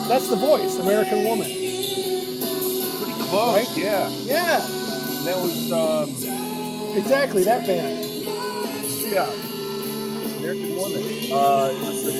[0.09, 1.66] That's the voice, American Woman.
[3.37, 3.69] Close.
[3.69, 3.77] Right?
[3.77, 4.09] Yeah.
[4.25, 4.59] Yeah,
[5.25, 6.09] that was, um,
[6.97, 8.05] exactly that band.
[9.13, 9.31] yeah.
[10.39, 11.03] American Woman.
[11.33, 11.73] Uh,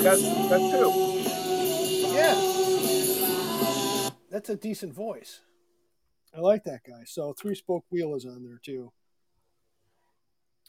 [0.03, 0.91] that's, that's two.
[2.15, 2.35] Yeah.
[4.31, 5.41] That's a decent voice.
[6.35, 7.05] I like that guy.
[7.07, 8.93] So three spoke wheel is on there too.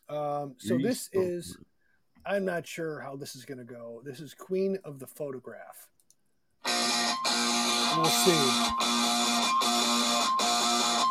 [0.07, 1.57] Um, so this is
[2.25, 4.01] I'm not sure how this is gonna go.
[4.05, 5.89] This is Queen of the Photograph.
[6.65, 9.46] We'll see.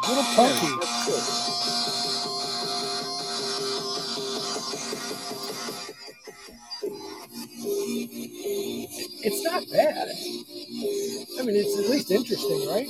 [0.08, 1.86] Little punky.
[8.08, 10.08] It's not bad.
[11.38, 12.86] I mean, it's at least interesting, right?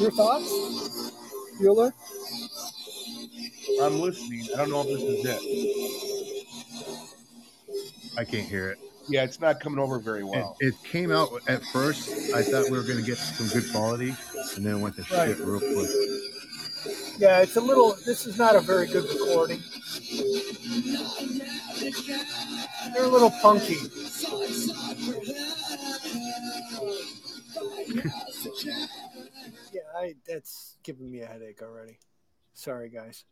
[0.00, 0.50] Your thoughts,
[1.60, 1.92] Bueller?
[3.80, 4.46] I'm listening.
[4.54, 5.40] I don't know if this is it.
[8.18, 8.78] I can't hear it.
[9.08, 10.56] Yeah, it's not coming over very It, well.
[10.60, 12.08] it came out at first.
[12.34, 14.14] I thought we were going to get some good quality,
[14.56, 15.28] and then it went to Right.
[15.36, 15.90] shit real quick.
[17.18, 17.96] Yeah, it's a little.
[18.04, 19.62] This is not a very good recording.
[22.92, 23.76] They're a little punky.
[29.72, 31.98] yeah, I, that's giving me a headache already.
[32.54, 33.24] Sorry, guys.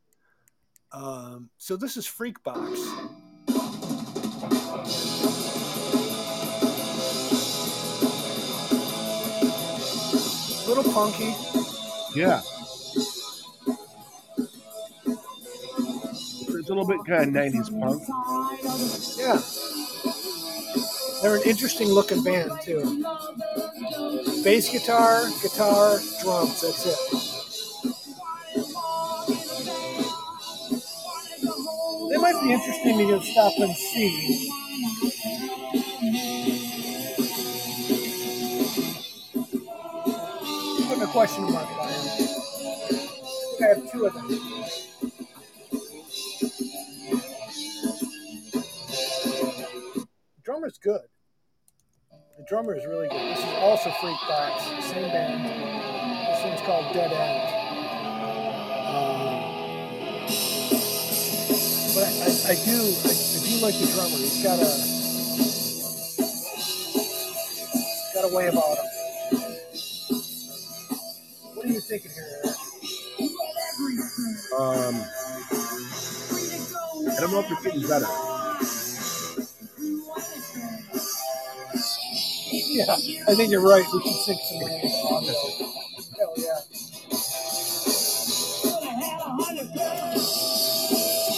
[0.93, 2.81] Um, so this is Freak Box.
[10.67, 11.35] Little punky.
[12.15, 12.43] Yeah.
[16.71, 18.03] A little bit kind of 90s punk.
[19.19, 19.41] Yeah.
[21.21, 23.05] They're an interesting looking band too.
[24.45, 26.97] Bass guitar, guitar, drums, that's it.
[32.11, 34.51] They might be interesting to go stop and see.
[40.87, 42.29] Putting a question mark by them.
[43.61, 44.90] I have two of them.
[50.61, 51.01] Drummer's good.
[52.37, 53.35] The drummer is really good.
[53.35, 55.43] This is also Freak Box, same band.
[56.29, 57.49] This one's called Dead End.
[58.87, 59.41] Um,
[61.95, 64.19] but I, I, I do, I, I do like the drummer.
[64.19, 64.69] He's got a,
[68.13, 68.85] got a way about him.
[71.55, 72.55] What are you thinking here?
[74.59, 74.95] Um,
[77.09, 78.30] I don't know if they're getting better.
[82.73, 82.85] Yeah,
[83.27, 83.85] I think you're right.
[83.93, 85.35] We should sing some Randy Audio.
[86.19, 86.61] Hell yeah.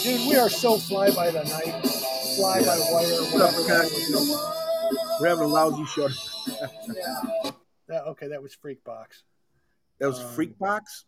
[0.03, 1.81] Dude, we are so fly by the night,
[2.35, 5.19] fly by wire, whatever that was.
[5.19, 6.09] We're having a lousy show.
[6.47, 7.51] Yeah.
[7.87, 9.23] That, okay, that was Freak Box.
[9.99, 11.05] That was Um, Freak Box.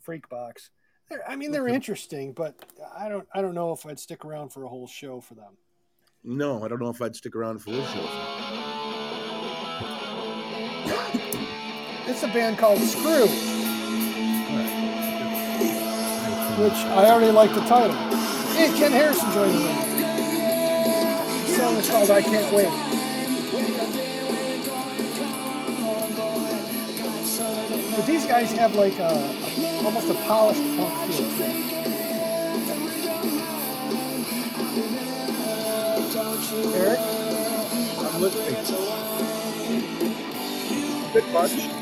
[0.00, 0.70] Freak Box.
[1.08, 2.54] They're, I mean, they're interesting, but
[2.96, 3.28] I don't.
[3.32, 5.56] I don't know if I'd stick around for a whole show for them.
[6.24, 8.75] No, I don't know if I'd stick around for this show.
[12.08, 13.26] It's a band called Screw,
[16.62, 17.96] which I already like the title.
[18.54, 19.90] Hey, Ken Harrison joined the band.
[21.48, 22.70] The song is called "I Can't Wait."
[27.96, 29.10] But these guys have like a,
[29.84, 31.26] almost a polished punk feel.
[36.76, 37.00] Eric,
[37.98, 38.54] I'm listening.
[41.12, 41.75] Bit much.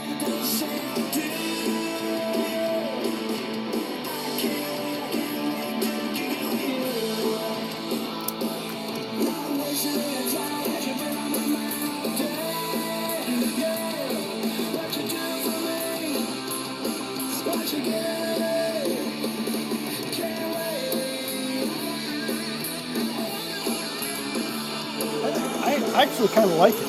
[26.05, 26.87] Actually kind of like it.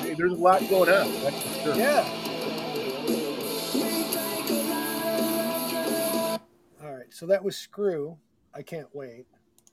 [0.00, 1.12] Hey, there's a lot going on.
[1.20, 1.74] That's for sure.
[1.74, 2.04] Yeah.
[6.80, 8.16] All right, so that was Screw.
[8.54, 9.26] I can't wait.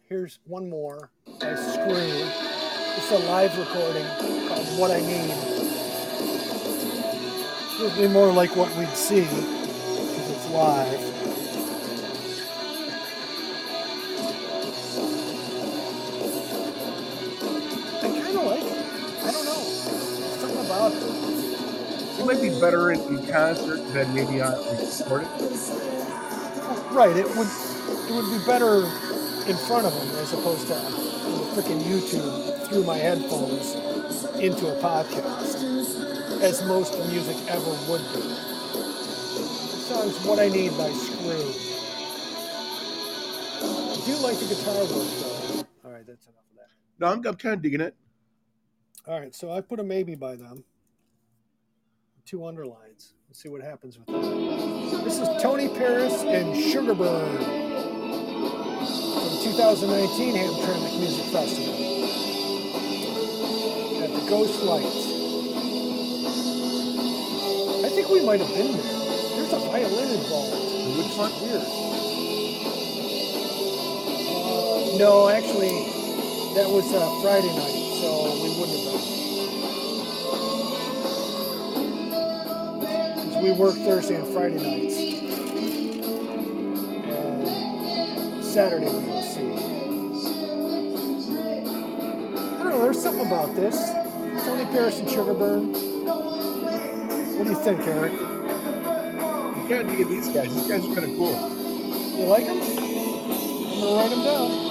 [0.09, 2.29] Here's one more by Screw.
[2.97, 4.05] It's a live recording
[4.47, 5.31] called What I Need.
[7.75, 11.14] It'll be more like what we'd see because it's live.
[22.65, 24.53] Better in, in concert than maybe on
[24.99, 25.29] recorded.
[26.89, 27.15] Right.
[27.15, 27.51] It would
[28.09, 28.77] it would be better
[29.45, 30.73] in front of them as opposed to
[31.53, 33.75] freaking YouTube through my headphones
[34.41, 35.61] into a podcast,
[36.41, 38.21] as most music ever would be.
[38.21, 41.45] The song's "What I Need" by Screw.
[43.61, 45.65] I do like the guitar work though.
[45.85, 46.69] All right, that's enough of that.
[46.97, 47.95] No, I'm, I'm kind of digging it.
[49.07, 50.63] All right, so I put a maybe by them.
[52.25, 53.13] Two underlines.
[53.29, 55.03] Let's see what happens with that.
[55.03, 61.75] This is Tony Paris and Sugarburn from the 2019 Hamtramck Music Festival
[64.03, 65.05] at the Ghost Lights.
[67.85, 68.81] I think we might have been there.
[68.81, 70.97] There's a violin involved.
[70.97, 71.31] Which one?
[71.43, 71.61] Weird.
[74.41, 75.77] Uh, no, actually,
[76.55, 79.24] that was uh, Friday night, so we wouldn't have been.
[83.45, 84.97] We work Thursday and Friday nights.
[88.33, 89.51] And Saturday we'll see.
[92.55, 92.81] I don't know.
[92.81, 93.77] There's something about this.
[94.43, 95.73] Tony Paris and Sugarburn.
[97.37, 98.13] What do you think, Eric?
[98.13, 100.51] You can't dig these guys.
[100.51, 101.37] These guys are kind of cool.
[102.17, 102.57] You like them?
[102.57, 104.64] I'm gonna write them down.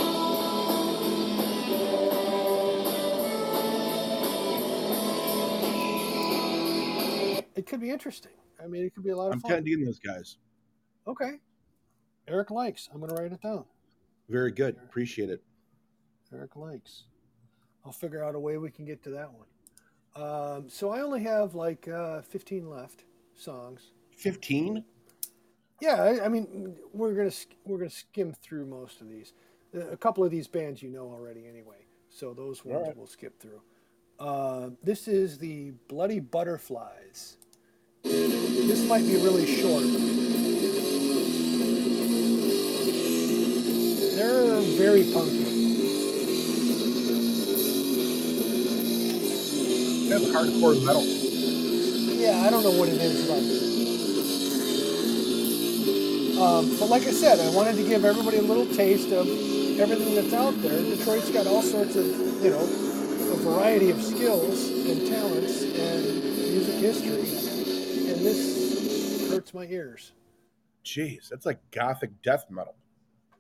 [7.75, 8.31] Could be interesting.
[8.63, 9.35] I mean, it could be a lot of fun.
[9.35, 9.51] I'm fun.
[9.51, 10.37] kind of digging those guys.
[11.09, 11.41] Okay.
[12.29, 12.89] Eric likes.
[12.95, 13.65] I'm gonna write it down.
[14.29, 14.77] Very good.
[14.85, 15.43] Appreciate it.
[16.33, 17.05] Eric likes.
[17.85, 19.47] I'll figure out a way we can get to that one.
[20.17, 23.05] Um, so I only have like uh, 15 left
[23.35, 23.91] songs.
[24.17, 24.85] 15?
[25.81, 27.33] Yeah, I, I mean we're gonna
[27.65, 29.33] we're gonna skim through most of these.
[29.75, 32.97] Uh, A couple of these bands you know already anyway, so those ones right.
[32.97, 33.61] we'll skip through.
[34.21, 37.37] Uh, this is the Bloody Butterflies.
[38.05, 39.83] This might be really short.
[44.15, 45.45] They're very punky.
[50.11, 51.03] That's hardcore metal.
[52.21, 53.41] Yeah, I don't know what it is about.
[56.45, 59.27] Um, but like I said, I wanted to give everybody a little taste of
[59.81, 60.79] everything that's out there.
[60.79, 62.05] Detroit's got all sorts of,
[62.45, 67.44] you know, a variety of skills and talents and music history.
[68.25, 70.13] And this hurts my ears.
[70.83, 72.75] Jeez, that's like gothic death metal.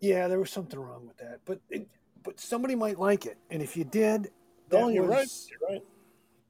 [0.00, 1.40] Yeah, there was something wrong with that.
[1.46, 1.88] But it,
[2.22, 3.38] but somebody might like it.
[3.50, 4.30] And if you did,
[4.72, 5.28] Oh, you're was, right.
[5.50, 5.82] You're right.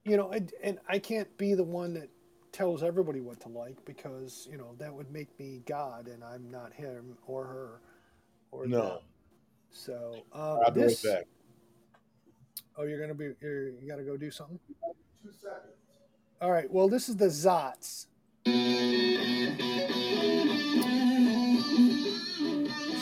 [0.03, 2.09] you know, and, and I can't be the one that
[2.51, 6.49] tells everybody what to like because you know that would make me God, and I'm
[6.51, 7.81] not him or her
[8.51, 8.81] or No.
[8.81, 8.99] them.
[9.69, 11.03] So um, I'll be right this.
[11.03, 11.25] back.
[12.77, 13.31] Oh, you're gonna be.
[13.41, 14.59] You're, you got to go do something.
[15.23, 15.71] Two seconds.
[16.41, 16.69] All right.
[16.69, 18.07] Well, this is the Zotz.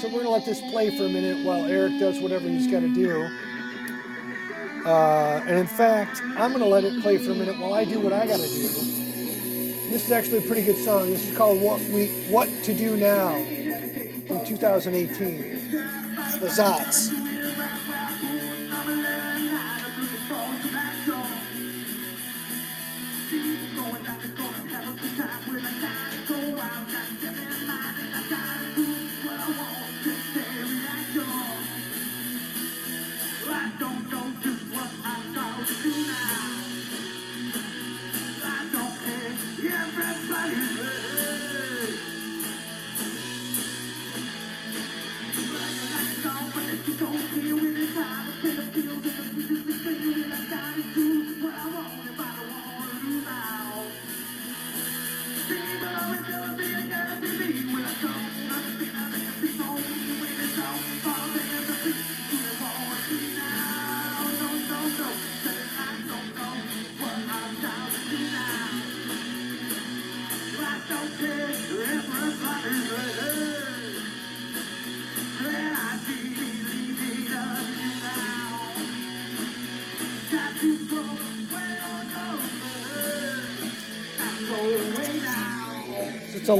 [0.04, 2.80] So we're gonna let this play for a minute while Eric does whatever he's got
[2.82, 3.30] to do.
[4.86, 8.00] Uh, and in fact, I'm gonna let it play for a minute while I do
[8.00, 8.68] what I got to do.
[9.89, 11.10] This is actually a pretty good song.
[11.10, 13.34] This is called "What We What to Do Now"
[14.28, 15.72] from 2018.
[16.39, 17.23] The Zotz.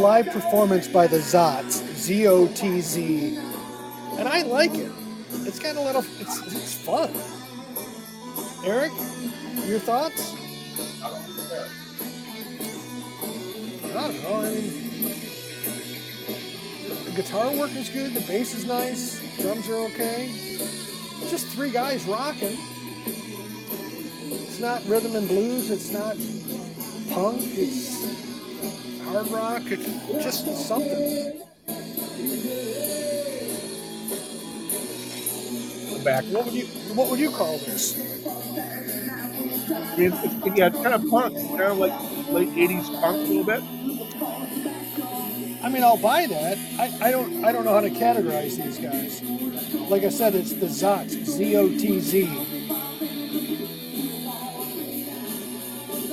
[0.03, 3.37] Live performance by the Zotz, Z O T Z,
[4.19, 4.91] and I like it.
[5.45, 6.03] It's got a little.
[6.19, 7.09] It's it's fun.
[8.65, 8.91] Eric,
[9.65, 10.35] your thoughts?
[11.01, 11.09] I
[13.93, 14.41] don't know.
[14.41, 14.65] I mean,
[17.05, 18.13] the guitar work is good.
[18.13, 19.21] The bass is nice.
[19.41, 20.27] Drums are okay.
[21.29, 22.57] Just three guys rocking.
[23.05, 25.71] It's not rhythm and blues.
[25.71, 26.17] It's not
[27.15, 27.39] punk.
[27.41, 28.12] It's
[29.14, 29.61] hard rock.
[29.68, 31.39] It's just something.
[36.03, 36.26] Back.
[36.26, 37.95] What would you What would you call this?
[39.70, 41.36] I mean, it's, yeah, it's kind of punk.
[41.36, 41.93] Kind of like
[42.30, 43.64] late 80s punk a little bit.
[45.64, 46.57] I mean, I'll buy that.
[46.80, 49.22] I, I don't I don't know how to categorize these guys.
[49.89, 52.26] Like I said, it's the Zotz, Z O T Z.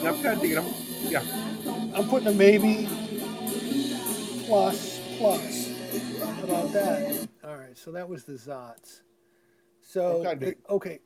[0.07, 0.75] I'm kind of digging them.
[1.09, 1.50] Yeah.
[1.95, 2.86] I'm putting a maybe
[4.47, 5.68] plus plus.
[6.20, 7.28] How about that?
[7.45, 9.01] All right, so that was the Zotz.
[9.82, 11.01] So I'm kinda digging okay,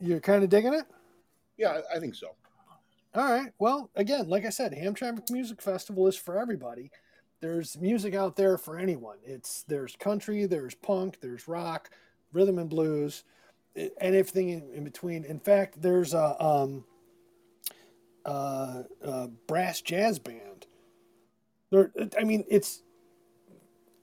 [0.00, 0.84] you're kind of digging it.
[1.56, 2.34] Yeah, I, think so.
[3.14, 3.52] All right.
[3.58, 6.90] Well, again, like I said, Hamtramck Music Festival is for everybody.
[7.40, 9.18] There's music out there for anyone.
[9.22, 11.90] It's there's country, there's punk, there's rock,
[12.32, 13.24] rhythm and blues,
[13.76, 15.24] and everything in, in between.
[15.24, 16.84] In fact, there's a um,
[18.24, 20.66] uh, uh, brass jazz band.
[21.70, 22.82] There, I mean, it's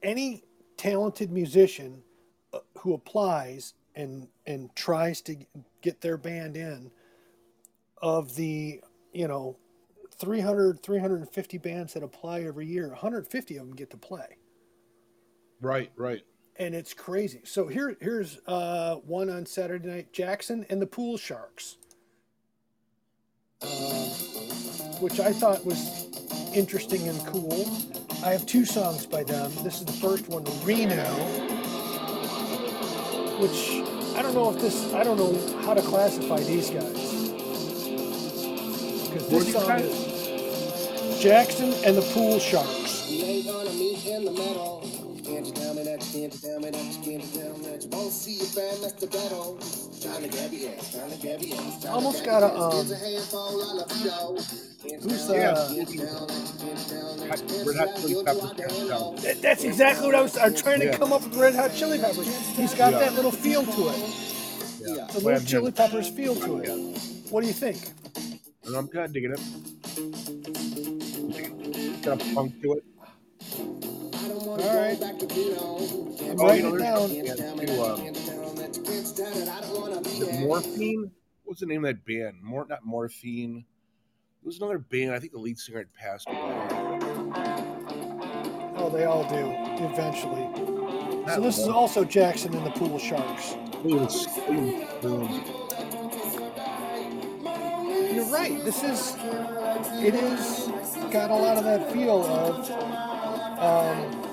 [0.03, 0.43] any
[0.77, 2.03] talented musician
[2.79, 5.35] who applies and and tries to
[5.81, 6.91] get their band in
[8.01, 8.81] of the
[9.13, 9.57] you know
[10.19, 14.37] 300 350 bands that apply every year 150 of them get to play
[15.61, 16.21] Right, right.
[16.57, 21.17] and it's crazy so here here's uh, one on saturday night jackson and the pool
[21.17, 21.77] sharks
[23.61, 23.69] um,
[25.01, 26.07] which i thought was
[26.55, 27.65] interesting and cool.
[28.25, 29.51] I have two songs by them.
[29.63, 31.05] This is the first one reno
[33.39, 33.69] which
[34.17, 37.29] i don't know if this i don't know how to classify these guys.
[39.09, 43.09] Because this do song guys- is jackson and the pool sharks
[45.29, 45.59] We ain't gonna meet in the middle.
[45.59, 47.57] Can't you tell me that you can't you tell me that you can't you tell
[47.59, 49.59] me that you won't see your band, that's the battle.
[50.01, 51.81] Trying to ass, trying to ass.
[51.81, 52.53] trying Almost got a, ass.
[52.57, 54.35] um, Here's a handful of love, yo.
[54.89, 57.67] Can't Who's, tell uh, that you can't tell that you can't tell that you can't
[57.67, 58.87] Red Hot tell Chili you'll do Peppers what can't they tell.
[58.89, 59.15] know.
[59.17, 60.37] That- That's exactly what I was.
[60.37, 60.97] I'm trying to Yeah.
[60.97, 62.27] come up with Red Hot Chili Peppers.
[62.57, 62.99] He's got Yeah.
[62.99, 63.99] that little feel to it.
[64.81, 65.07] Yeah.
[65.13, 65.71] The little Chili.
[65.71, 66.69] Peppers feel to it.
[67.29, 67.77] What do you think?
[68.65, 69.39] I'm kind of digging it.
[72.03, 72.83] Got a punk to it.
[74.69, 74.99] I don't wanna All go right.
[74.99, 75.25] back to
[76.29, 77.09] I'm Oh, writing you know, it there's down.
[77.11, 79.81] yeah, me too, that you um, can't tell that you can't tell that I don't
[79.81, 80.39] wanna be Is.
[80.39, 81.11] Morphine?
[81.43, 82.41] What's the name of that band?
[82.43, 83.65] More not Morphine.
[84.41, 85.11] It was another band.
[85.11, 86.37] I think the lead singer had passed away.
[88.77, 89.51] Oh, they all do
[89.83, 90.47] eventually.
[90.55, 93.55] So That this is also Jackson and the Pool Sharks.
[98.13, 98.63] You're right.
[98.63, 99.15] This is.
[100.01, 100.67] It is
[101.11, 102.69] got a lot of that feel of.
[103.59, 104.28] Um,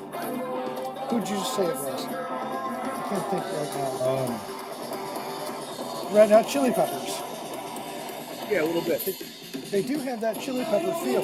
[1.08, 2.04] who'd you say it was?
[2.06, 4.08] I can't think right now.
[4.08, 4.40] Um,
[6.14, 7.20] Red Hot Chili Peppers.
[8.50, 9.04] yeah, a little bit.
[9.70, 11.22] They do have that chili pepper feel.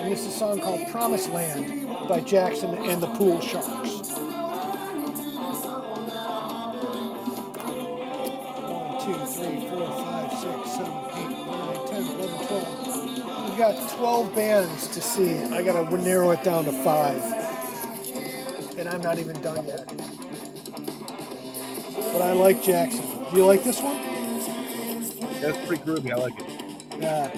[0.00, 4.10] And this is a song called Promised Land by Jackson and the Pool Sharks.
[8.66, 13.48] One, two, three, four, five, six, seven, eight, nine, 10, 11, 12.
[13.48, 15.38] We've got 12 bands to see.
[15.44, 17.20] I gotta narrow it down to five.
[18.80, 19.86] And I'm not even done yet.
[22.12, 23.04] But I like Jackson.
[23.30, 24.00] Do you like this one?
[25.42, 26.12] That's pretty groovy.
[26.12, 26.46] I like it.
[26.98, 27.30] Yeah.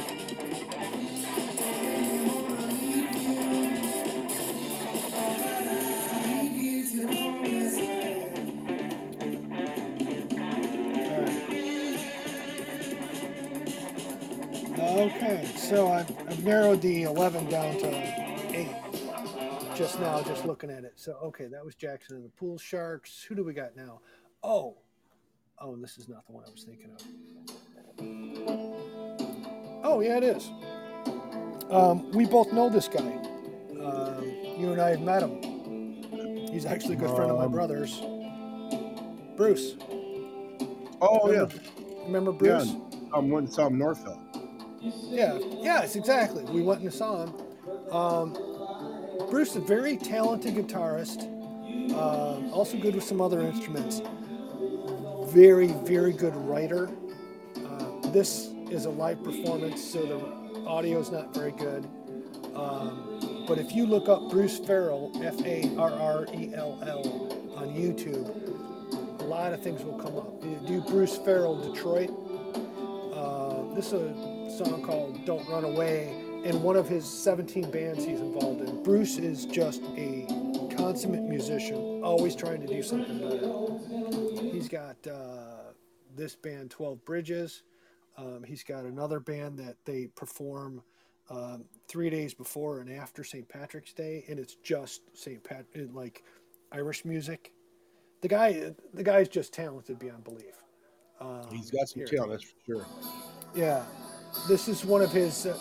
[14.79, 18.12] Okay, so I've, I've narrowed the 11 down to 8
[19.77, 20.93] just now, just looking at it.
[20.97, 23.23] So, okay, that was Jackson and the Pool Sharks.
[23.25, 24.01] Who do we got now?
[24.43, 24.77] Oh,
[25.59, 27.03] oh, this is not the one I was thinking of.
[29.85, 30.51] Oh, yeah, it is.
[31.71, 33.01] Um, we both know this guy.
[33.83, 34.25] Um,
[34.59, 35.41] you and I have met him.
[36.51, 38.01] He's actually a good friend of my Um, brother's.
[39.37, 39.77] Bruce.
[41.01, 41.55] Oh yeah, Remember,
[42.05, 42.67] remember Bruce?
[42.67, 43.09] yeah.
[43.15, 44.21] Um, went and saw him in Northville.
[44.81, 46.45] Yeah, yes, exactly.
[46.45, 47.35] We went and saw him.
[47.91, 48.35] Um,
[49.33, 51.23] Bruce is a very talented guitarist,
[51.95, 54.03] um, also good with some other instruments.
[55.33, 56.91] Very, very good writer.
[57.57, 61.89] Uh, this is a live performance, so the audio is not very good.
[62.55, 67.55] Um, but if you look up Bruce Farrell, F A R R E L L,
[67.57, 68.29] on YouTube,
[69.21, 70.43] a lot of things will come up.
[70.67, 72.11] Do Bruce Farrell Detroit.
[73.15, 78.05] Uh, this is a song called Don't Run Away, and one of his 17 bands
[78.05, 78.83] he's involved in.
[78.83, 80.27] Bruce is just a
[80.77, 84.43] consummate musician, always trying to do something better.
[84.51, 85.73] He's got uh,
[86.17, 87.63] this band, 12 Bridges.
[88.17, 90.83] Um, he's got another band that they perform
[91.31, 93.49] um, three days before and after St.
[93.49, 95.43] Patrick's Day, and it's just St.
[95.43, 96.23] Pat, like
[96.73, 97.53] Irish music.
[98.21, 100.63] The guy, the guy's just talented beyond belief.
[101.21, 102.07] Um, He's got some here.
[102.07, 102.87] talent, that's for sure.
[103.55, 103.85] Yeah,
[104.49, 105.47] this is one of his.
[105.47, 105.57] Uh,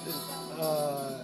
[0.60, 1.24] uh,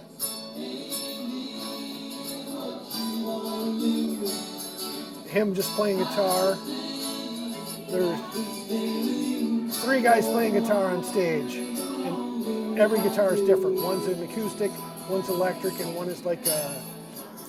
[5.28, 6.56] him just playing guitar.
[7.90, 8.20] There's
[9.82, 13.82] three guys playing guitar on stage, and every guitar is different.
[13.82, 14.70] One's an acoustic,
[15.08, 16.82] one's electric, and one is like a,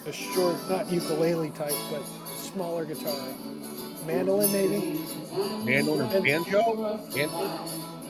[0.05, 2.03] a short, not ukulele type, but
[2.37, 3.15] smaller guitar.
[4.05, 4.99] Mandolin, maybe.
[5.65, 6.99] Mandolin or And- banjo?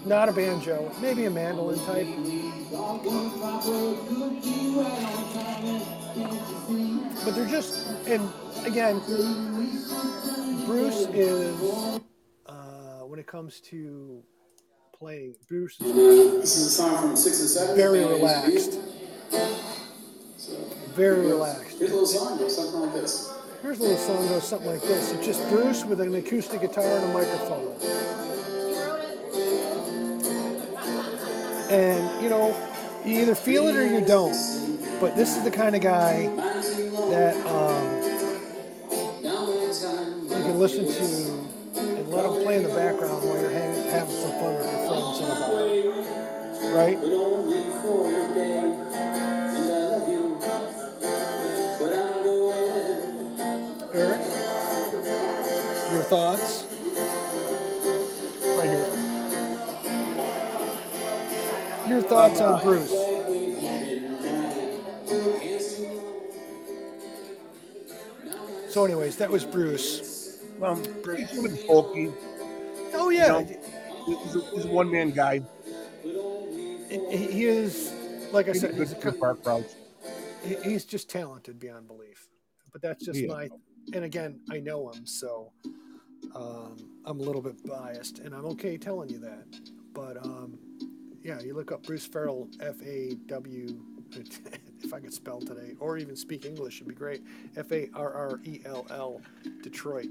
[0.05, 2.07] Not a banjo, maybe a mandolin type.
[7.25, 7.75] But they're just,
[8.07, 8.27] and
[8.65, 8.99] again,
[10.65, 11.99] Bruce is,
[12.45, 12.53] uh,
[13.05, 14.23] when it comes to
[14.97, 15.93] playing, Bruce is
[16.41, 17.75] This is a song from Six and Seven.
[17.75, 18.79] very relaxed.
[20.95, 21.77] Very relaxed.
[21.79, 23.33] Here's a little song, goes something like this.
[23.61, 25.11] Here's a little song goes something like this.
[25.11, 27.75] It's just Bruce with an acoustic guitar and a microphone.
[31.69, 32.55] And you know,
[33.05, 34.33] you either feel it or you don't.
[34.99, 36.27] But this is the kind of guy
[37.09, 38.03] that um,
[40.23, 44.31] you can listen to and let him play in the background while you're having some
[44.31, 46.75] fun with your friends in a bar.
[46.75, 46.97] Right?
[53.93, 54.21] Eric,
[55.93, 56.68] your thoughts?
[62.09, 62.91] Thoughts on Bruce?
[68.69, 70.43] So, anyways, that was Bruce.
[70.59, 72.13] Well, he's a little bit folky.
[72.93, 73.43] Oh yeah,
[74.05, 75.41] He's a, he's a one man guy.
[76.03, 77.91] he, is.
[78.31, 82.27] Like I He's said, he's, a, he's just talented beyond belief.
[82.71, 83.27] But that's just Yeah.
[83.27, 83.49] my.
[83.93, 85.51] And again, I know him, so
[86.35, 89.47] um, I'm a little bit biased, and I'm okay telling you that.
[89.93, 90.59] But um,
[91.23, 93.79] yeah, you look up Bruce Farrell, F A W.
[94.81, 97.21] If I could spell today, or even speak English, it'd be great.
[97.57, 99.21] F A R R E L L,
[99.61, 100.07] Detroit,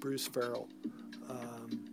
[0.00, 0.70] Bruce Farrell.
[1.28, 1.84] Um,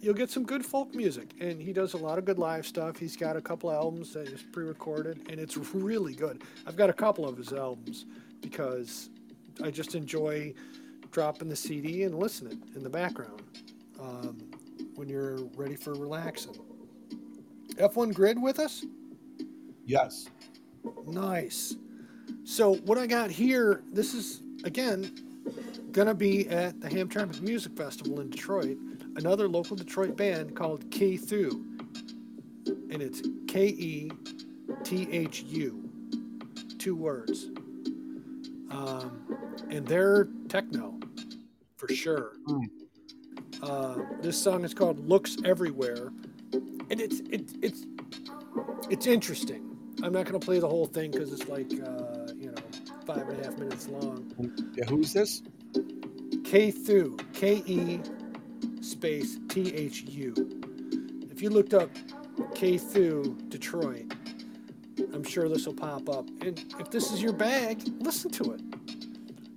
[0.00, 2.98] you'll get some good folk music, and he does a lot of good live stuff.
[2.98, 6.42] He's got a couple albums that is pre-recorded, and it's really good.
[6.66, 8.04] I've got a couple of his albums
[8.42, 9.08] because
[9.64, 10.54] I just enjoy
[11.10, 13.42] dropping the CD and listening in the background
[13.98, 14.38] um,
[14.94, 16.67] when you're ready for relaxing.
[17.78, 18.84] F1 Grid with us?
[19.84, 20.28] Yes.
[21.06, 21.76] Nice.
[22.44, 25.10] So what I got here, this is again
[25.92, 28.76] gonna be at the Hamtramck Music Festival in Detroit.
[29.16, 31.64] Another local Detroit band called K Thu,
[32.90, 34.10] and it's K E
[34.84, 35.88] T H U,
[36.78, 37.46] two words.
[38.70, 39.38] Um,
[39.70, 40.98] and they're techno,
[41.76, 42.32] for sure.
[43.62, 46.12] Uh, this song is called "Looks Everywhere,"
[46.90, 47.86] and it's it, it's
[48.90, 49.64] it's interesting.
[50.02, 52.62] I'm not going to play the whole thing because it's like uh, you know
[53.06, 54.32] five and a half minutes long.
[54.74, 55.42] Yeah, who's this?
[56.44, 58.00] K Thu, K E
[58.80, 60.34] space T H U.
[61.30, 61.90] If you looked up
[62.54, 64.12] K Thu Detroit,
[65.12, 66.28] I'm sure this will pop up.
[66.40, 68.60] And if this is your bag, listen to it.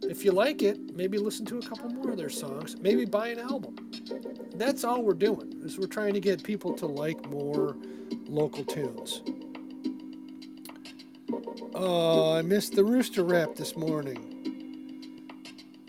[0.03, 2.75] If you like it, maybe listen to a couple more of their songs.
[2.82, 3.90] Maybe buy an album.
[4.55, 5.62] That's all we're doing.
[5.64, 7.76] Is we're trying to get people to like more
[8.28, 9.22] local tunes.
[11.74, 14.28] Oh, I missed the rooster rap this morning.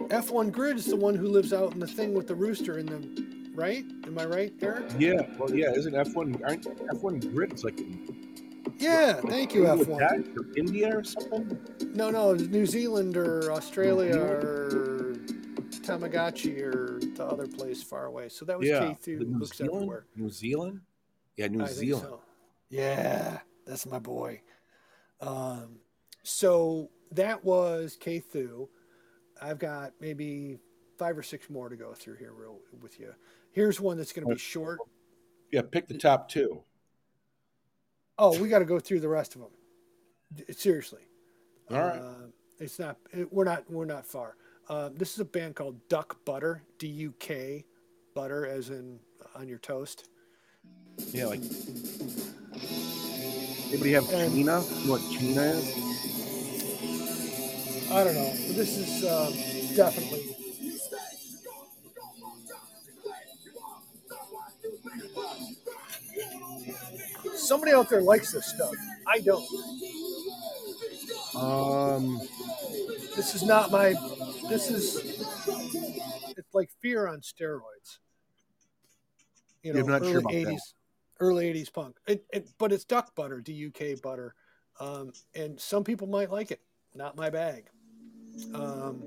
[0.08, 2.86] F1 Grid is the one who lives out in the thing with the rooster in
[2.86, 3.84] the right.
[4.06, 4.84] Am I right, Eric?
[4.98, 5.22] Yeah.
[5.38, 5.70] Well, yeah.
[5.72, 7.52] Isn't F1 aren't F1 grid?
[7.52, 7.80] It's like
[8.78, 9.98] Yeah, thank you, F1.
[9.98, 11.58] that, or India or something.
[11.94, 15.16] No, no, New Zealand or Australia or
[15.82, 18.28] Tamagotchi or the other place far away.
[18.28, 18.80] So that was yeah.
[18.80, 19.74] K Thu New looks Zealand.
[19.76, 20.06] everywhere.
[20.16, 20.80] New Zealand.
[21.36, 22.06] Yeah, New I Zealand.
[22.06, 22.20] so.
[22.68, 24.40] Yeah, that's my boy.
[25.20, 25.78] Um,
[26.22, 28.68] so that was K Thu.
[29.40, 30.58] I've got maybe
[30.98, 33.12] five or six more to go through here real with you.
[33.52, 34.78] Here's one that's going to be short.
[35.50, 36.62] Yeah, pick the top two.
[38.18, 39.50] Oh, we got to go through the rest of them.
[40.50, 41.02] Seriously.
[41.70, 41.98] All right.
[41.98, 42.26] Uh,
[42.58, 42.96] it's not.
[43.10, 43.70] It, we're not.
[43.70, 44.36] We're not far.
[44.68, 46.62] Uh, this is a band called Duk Butter.
[46.78, 47.64] D U K,
[48.14, 48.98] butter as in
[49.34, 50.08] on your toast.
[51.12, 51.40] Yeah, like
[53.68, 54.34] anybody have And- China?
[54.36, 55.90] You know what China is?
[57.90, 58.32] I don't know.
[58.46, 59.32] But this is um,
[59.76, 60.28] definitely.
[67.36, 68.72] Somebody out there likes this stuff.
[69.06, 69.44] I don't.
[71.34, 72.20] Um,
[73.16, 73.94] This is not my.
[74.52, 74.96] This is.
[76.36, 78.00] It's like Fear on steroids.
[79.62, 80.46] You know, I'm not early sure about that.
[80.46, 80.74] '80s,
[81.20, 81.96] early '80s punk.
[82.06, 84.34] It, it, but it's Duk butter, D-U-K butter,
[84.78, 86.60] um, and some people might like it.
[86.94, 87.64] Not my bag.
[88.52, 89.00] Um,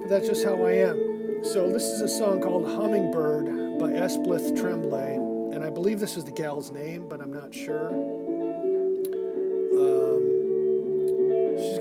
[0.00, 1.42] but that's just how I am.
[1.42, 5.14] So this is a song called "Hummingbird" by Esplith Tremblay,
[5.54, 8.23] and I believe this is the gal's name, but I'm not sure.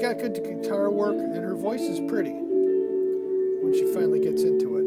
[0.04, 4.84] Got good guitar work, and her voice is pretty when she finally gets into it.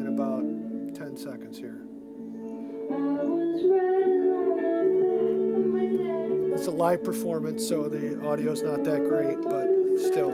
[0.00, 0.42] In about
[0.96, 1.80] 10 seconds here.
[6.52, 9.68] It's a live performance, so the audio's not that great, but
[10.00, 10.32] still.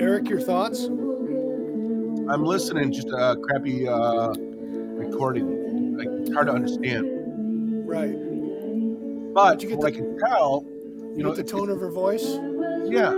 [0.00, 0.86] Eric, your thoughts?
[2.30, 2.92] I'm listening.
[2.94, 5.98] Just a crappy uh, recording.
[5.98, 7.86] Like it's hard to understand.
[7.86, 8.27] Right.
[9.38, 12.26] But you get the- I can tell, You you know, the tone of her voice.
[12.90, 13.12] yeah,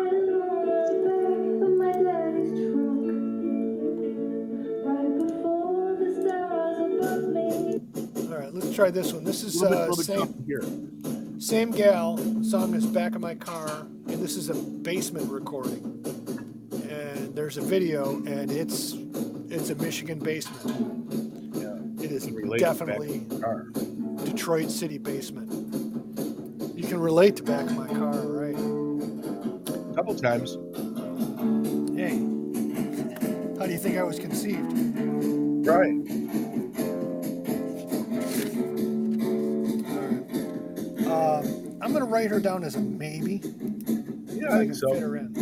[7.00, 9.24] All right, let's try this one.
[9.24, 10.62] This is uh, bit same tough to hear.
[11.38, 12.18] same gal.
[12.44, 15.80] Song is back of my car, and this is a basement recording.
[16.90, 18.94] And there's a video, and it's
[19.48, 21.54] it's a Michigan basement.
[21.54, 23.26] Yeah, It is can relate to back definitely.
[24.24, 25.50] Detroit City basement.
[26.90, 28.56] Can relate to back of my car, right?
[28.56, 30.58] A couple times.
[31.96, 32.16] Hey,
[33.56, 34.72] how do you think I was conceived?
[35.64, 35.94] Right.
[41.06, 43.40] Um, I'm gonna write her down as a maybe.
[44.26, 44.92] Yeah, if I I think so.
[44.92, 45.32] fit her in.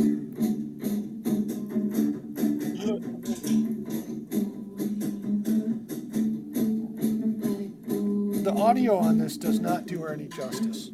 [8.44, 10.90] The audio on this does not do her any justice.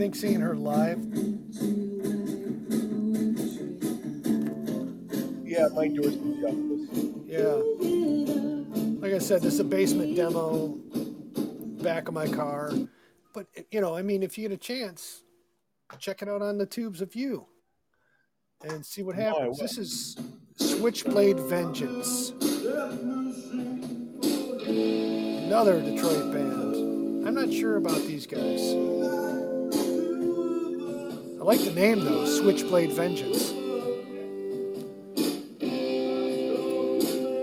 [0.00, 0.98] I think seeing her live,
[5.44, 7.60] Yeah, it might do us some yeah.
[9.02, 10.68] Like I said, this is a basement demo,
[11.82, 12.72] back of my car.
[13.34, 15.22] But, you know, I mean, if you get a chance,
[15.98, 17.44] check it out on the tubes of you
[18.62, 19.58] and see what happens.
[19.58, 19.66] will.
[19.66, 20.16] This is
[20.56, 22.30] Switchblade Vengeance.
[24.66, 27.28] Another Detroit band.
[27.28, 29.29] I'm not sure about these guys.
[31.40, 33.54] I like the name though, Switchblade Vengeance.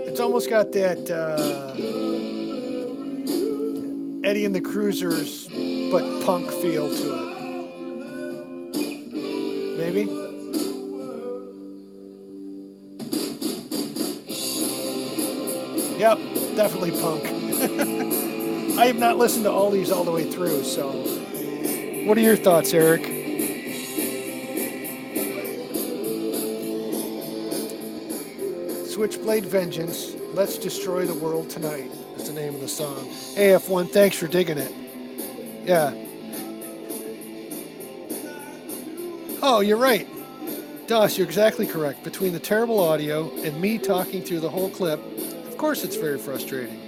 [0.06, 1.72] It's almost got that uh,
[4.24, 5.48] Eddie and the Cruisers,
[5.90, 7.28] but punk feel to it.
[9.78, 10.02] Maybe?
[15.98, 16.18] Yep,
[16.54, 17.24] definitely punk.
[18.78, 20.88] I have not listened to all these all the way through, so.
[22.06, 23.17] What are your thoughts, Eric?
[28.98, 33.06] Switchblade Vengeance, Let's Destroy the World Tonight is the name of the song.
[33.36, 34.74] AF1, thanks for digging it.
[35.64, 35.94] Yeah.
[39.40, 40.08] Oh, you're right.
[40.88, 42.02] Doss, you're exactly correct.
[42.02, 44.98] Between the terrible audio and me talking through the whole clip,
[45.46, 46.80] of course it's very frustrating.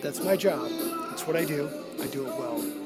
[0.00, 0.70] That's my job.
[1.10, 1.68] That's what I do.
[2.00, 2.85] I do it well.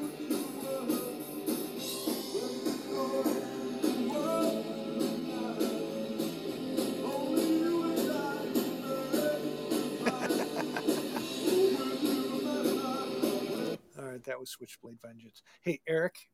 [14.61, 15.41] Switchblade Vengeance.
[15.61, 16.29] Hey, Eric,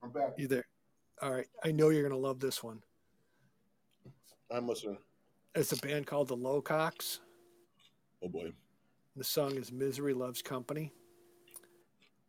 [0.00, 0.34] I'm back.
[0.38, 0.66] you there?
[1.20, 2.80] All right, I know you're going to love this one.
[4.48, 4.98] I'm listening.
[5.56, 7.18] It's a band called the Lowcocks.
[8.22, 8.52] Oh boy.
[9.16, 10.92] The song is Misery Loves Company.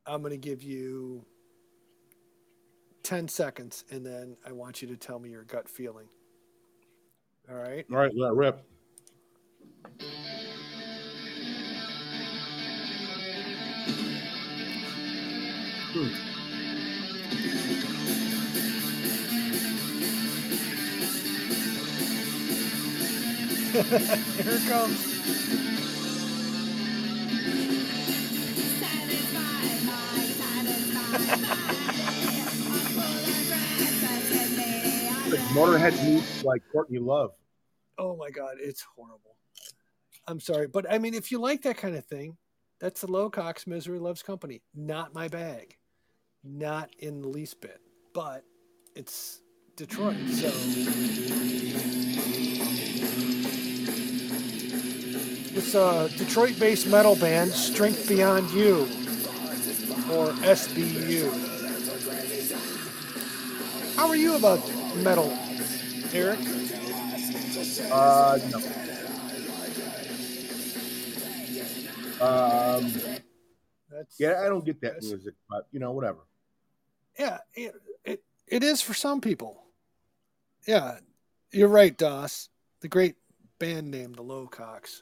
[0.07, 1.23] I'm going to give you
[3.03, 6.07] 10 seconds and then I want you to tell me your gut feeling.
[7.49, 7.85] All right.
[7.91, 8.35] All right, let it
[15.95, 16.11] rip.
[23.75, 25.15] Here it comes.
[35.27, 37.31] Like Motorhead meets like Courtney Love.
[37.97, 39.35] Oh my God, it's horrible.
[40.27, 40.67] I'm sorry.
[40.67, 42.37] But I mean, if you like that kind of thing,
[42.79, 44.61] that's the Lowcocks Misery Loves Company.
[44.73, 45.77] Not my bag.
[46.45, 47.81] Not in the least bit.
[48.13, 48.43] But
[48.95, 49.41] it's
[49.75, 50.15] Detroit.
[50.29, 50.47] So
[55.57, 58.81] it's a Detroit based metal band, Strength Beyond You,
[60.13, 61.31] or SBU.
[63.95, 64.59] How are you about
[64.97, 65.35] metal,
[66.13, 66.39] Eric?
[67.91, 68.57] Uh, no.
[72.21, 72.91] Um,
[73.89, 76.19] That's yeah, I don't get that music, but you know, whatever.
[77.17, 77.73] Yeah, it,
[78.03, 79.63] it it is for some people.
[80.67, 80.97] Yeah,
[81.51, 82.49] you're right, Doss.
[82.81, 83.15] The great
[83.59, 85.01] band name, the Lowcocks.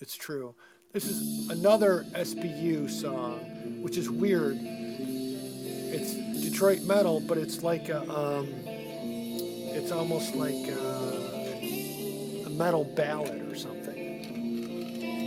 [0.00, 0.54] It's true.
[0.92, 3.38] This is another SBU song,
[3.82, 4.56] which is weird.
[4.60, 13.50] It's Detroit metal, but it's like a, um, it's almost like a, a metal ballad
[13.50, 13.94] or something.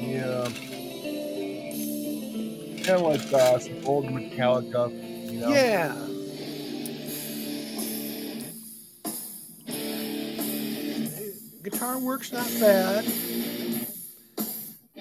[0.09, 0.47] Yeah.
[2.83, 4.89] Kind of like uh, some old Metallica,
[5.31, 5.49] you know?
[5.49, 5.95] Yeah.
[11.69, 13.03] Guitar work's not bad.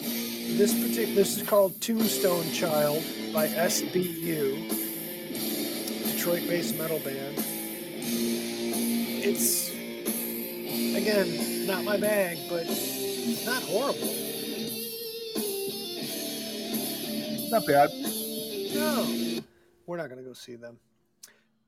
[0.02, 4.68] this particular this is called Tombstone Child by SBU,
[6.10, 7.36] Detroit-based metal band.
[9.22, 9.70] It's
[10.97, 14.01] again not my bag, but it's not horrible.
[17.48, 17.90] Not bad.
[18.74, 19.40] No,
[19.86, 20.80] we're not gonna go see them.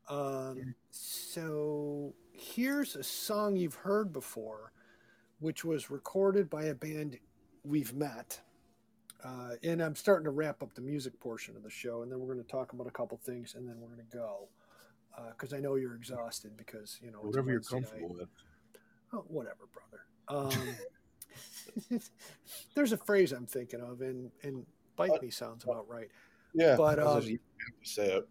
[0.08, 4.72] Um, so here's a song you've heard before,
[5.40, 7.18] which was recorded by a band
[7.64, 8.40] we've met.
[9.24, 12.20] Uh, and I'm starting to wrap up the music portion of the show, and then
[12.20, 14.48] we're going to talk about a couple things, and then we're going to go
[15.32, 17.90] because I know you're exhausted because you know Whatever you're Wednesday night.
[17.90, 18.28] comfortable with.
[19.12, 19.66] Oh, whatever,
[20.28, 20.52] brother.
[21.90, 22.00] Um,
[22.74, 24.64] there's a phrase I'm thinking of, and and
[24.96, 26.08] bite me sounds about right.
[26.54, 26.76] Yeah.
[26.76, 28.28] But, um, you have to say it.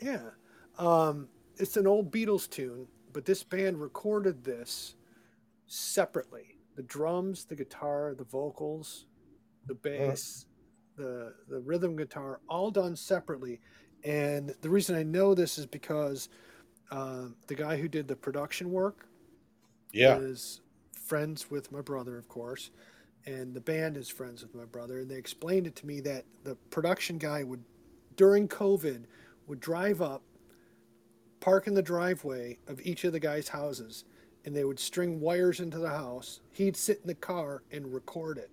[0.00, 0.30] Yeah.
[0.78, 4.96] Um, it's an old Beatles tune, but this band recorded this
[5.70, 6.56] separately.
[6.76, 9.06] The drums, the guitar, the vocals,
[9.66, 10.46] the bass,
[10.96, 13.60] the the rhythm guitar, all done separately.
[14.04, 16.28] And the reason I know this is because
[16.90, 19.06] um, the guy who did the production work
[19.92, 20.18] Yeah.
[20.18, 20.60] is
[20.94, 22.70] friends with my brother, of course,
[23.26, 25.00] and the band is friends with my brother.
[25.00, 27.62] And they explained it to me that the production guy would,
[28.16, 29.04] during COVID,
[29.46, 30.22] would drive up,
[31.40, 34.04] park in the driveway of each of the guys' houses,
[34.44, 36.40] and they would string wires into the house.
[36.52, 38.50] He'd sit in the car and record it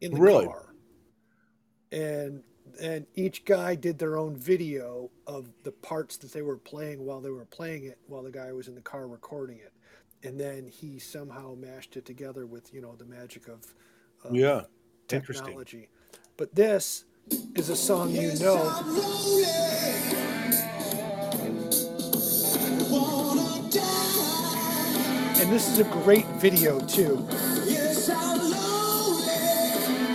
[0.00, 0.46] in the Really?
[0.46, 0.74] car.
[1.92, 2.42] And
[2.80, 7.20] and each guy did their own video of the parts that they were playing while
[7.20, 9.72] they were playing it while the guy was in the car recording it
[10.22, 13.74] and then he somehow mashed it together with you know the magic of,
[14.22, 14.64] of Yeah.
[15.10, 15.46] Interesting.
[15.46, 15.88] technology
[16.36, 17.04] but this
[17.56, 18.84] is a song you know
[25.40, 27.24] and this is a great video too.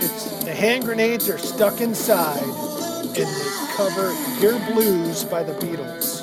[0.02, 6.20] It's the hand grenades are stuck inside and they cover your blues by the beatles.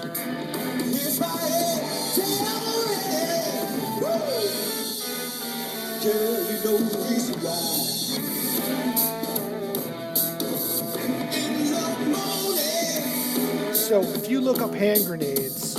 [13.73, 15.75] So if you look up hand grenades,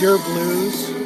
[0.00, 1.05] your blues,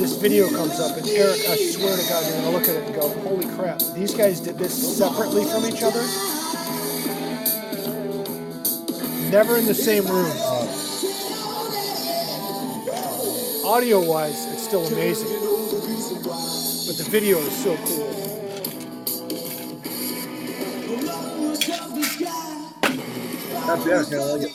[0.00, 2.84] this video comes up, and Eric, I swear to God, you're gonna look at it
[2.86, 3.82] and go, "Holy crap!
[3.94, 6.00] These guys did this separately from each other,
[9.30, 10.32] never in the same room."
[13.62, 15.28] Audio-wise, it's still amazing,
[16.86, 18.08] but the video is so cool.
[23.66, 24.00] Not bad.
[24.00, 24.52] I kinda like it.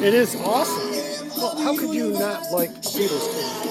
[0.00, 0.92] It is awesome.
[1.36, 3.69] Well, how could you not like Beatles tune?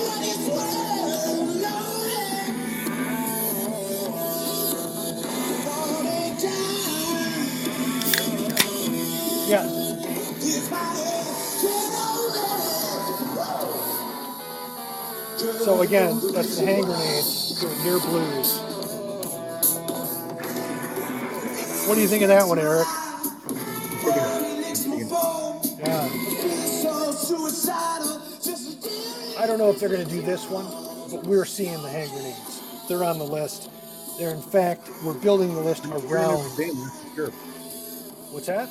[9.49, 9.65] Yeah.
[15.63, 18.59] So again, that's the hand grenades doing your blues.
[21.87, 22.85] What do you think of that one, Eric?
[25.79, 26.09] Yeah.
[29.39, 30.65] I don't know if they're going to do this one,
[31.09, 32.87] but we're seeing the hand grenades.
[32.87, 33.71] They're on the list.
[34.19, 36.51] They're in fact, we're building the list around.
[37.15, 37.31] Sure.
[38.31, 38.69] What's that?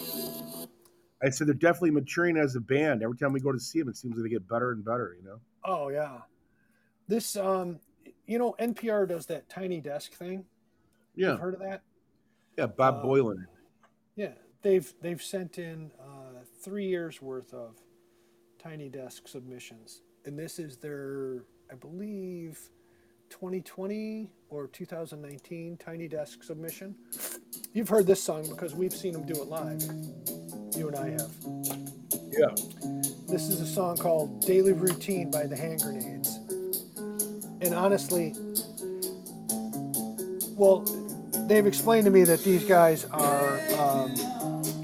[1.23, 3.03] I said they're definitely maturing as a band.
[3.03, 5.17] Every time we go to see them, it seems like they get better and better.
[5.21, 5.41] You know.
[5.65, 6.19] Oh yeah.
[7.09, 7.81] This um,
[8.27, 10.45] you know, NPR does that tiny desk thing.
[11.17, 11.33] Yeah.
[11.33, 11.83] You've heard of that?
[12.57, 12.67] Yeah.
[12.67, 13.47] Bob Uh, Boilen.
[14.17, 14.33] Yeah,
[14.63, 17.77] they've they've sent in uh, three years worth of
[18.59, 22.59] tiny desk submissions, and this is their, I believe,
[23.31, 26.97] 2020 or 2019 tiny desk submission.
[27.73, 29.83] You've heard this song because we've seen them do it live.
[30.79, 31.33] You and I have.
[32.31, 32.55] Yeah.
[33.29, 36.37] This is a song called "Daily Routine" by the Hand Grenades,
[37.61, 38.33] and honestly,
[40.57, 40.85] well,
[41.49, 44.15] they've explained to me that these guys are um,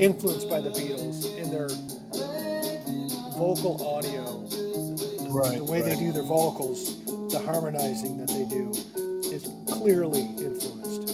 [0.00, 1.68] influenced by the Beatles in their
[3.38, 4.40] vocal audio.
[5.32, 5.58] Right.
[5.58, 8.72] The way they do their vocals, the harmonizing that they do,
[9.32, 11.06] is clearly influenced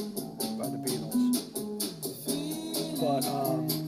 [0.58, 1.36] by the Beatles.
[2.98, 3.79] But um,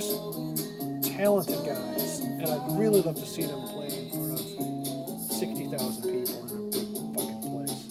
[0.00, 6.02] just talented guys, and I'd really love to see them play in front of 60,000
[6.02, 7.82] people in a big fucking place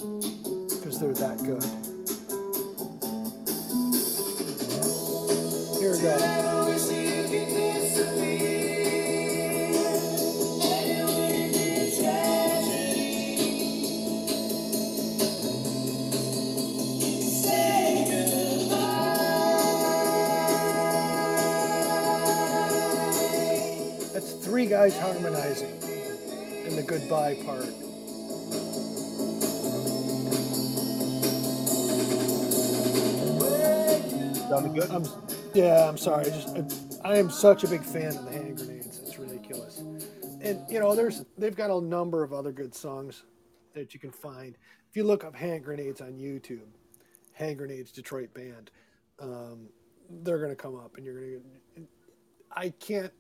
[0.69, 1.76] because they're that good.
[34.79, 34.91] Good.
[34.91, 35.05] I'm,
[35.53, 36.25] yeah, I'm sorry.
[36.25, 38.99] I just I, I am such a big fan of the hand grenades.
[38.99, 39.79] It's ridiculous.
[40.41, 43.23] And you know, there's they've got a number of other good songs
[43.73, 44.57] that you can find
[44.89, 46.67] if you look up hand grenades on YouTube.
[47.33, 48.71] Hand grenades Detroit band.
[49.19, 49.69] Um,
[50.09, 51.87] they're gonna come up, and you're gonna.
[52.51, 53.11] I can't.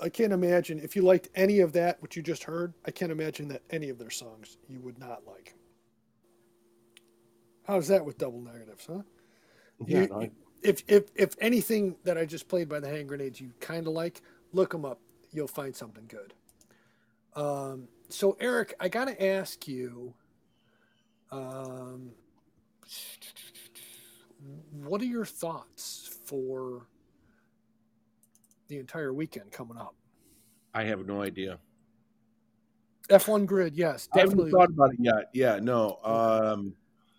[0.00, 2.72] I can't imagine if you liked any of that, what you just heard.
[2.86, 5.54] I can't imagine that any of their songs you would not like.
[7.66, 9.02] How's that with double negatives, huh?
[9.86, 10.28] Yeah, You- no,
[10.62, 13.92] if if if anything that I just played by the hand grenades you kind of
[13.92, 14.22] like,
[14.52, 15.00] look them up.
[15.30, 16.34] You'll find something good.
[17.34, 20.14] Um, so Eric, I got to ask you,
[21.30, 22.10] um,
[24.72, 26.86] what are your thoughts for
[28.68, 29.94] the entire weekend coming up?
[30.74, 31.58] I have no idea.
[33.08, 34.50] F1 grid, yes, I haven't definitely.
[34.52, 35.30] thought about it yet.
[35.32, 35.98] Yeah, no.
[36.04, 36.74] Um,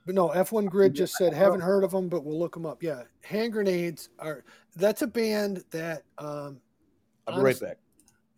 [0.10, 2.82] But no, F1 Grid just said haven't heard of them, but we'll look them up.
[2.82, 4.44] Yeah, hand grenades are.
[4.76, 6.02] That's a band that.
[6.18, 6.62] Um,
[7.28, 7.78] I'll be right back.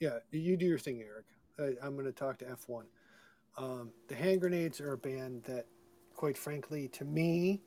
[0.01, 1.27] Yeah, you do your thing, Eric.
[1.57, 2.83] I, I'm going to talk to F1.
[3.57, 5.65] Um, the hand grenades are a band that,
[6.13, 7.61] quite frankly, to me,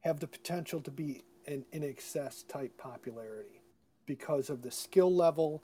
[0.00, 3.62] have the potential to be an INXS type popularity
[4.06, 5.62] because of the skill level,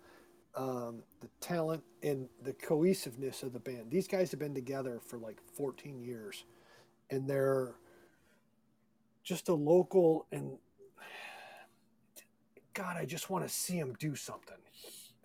[0.55, 3.91] um, the talent, and the cohesiveness of the band.
[3.91, 6.45] These guys have been together for like 14 years,
[7.13, 7.75] and they're
[9.23, 10.59] just a local and
[12.75, 14.57] God, I just want to see them do something.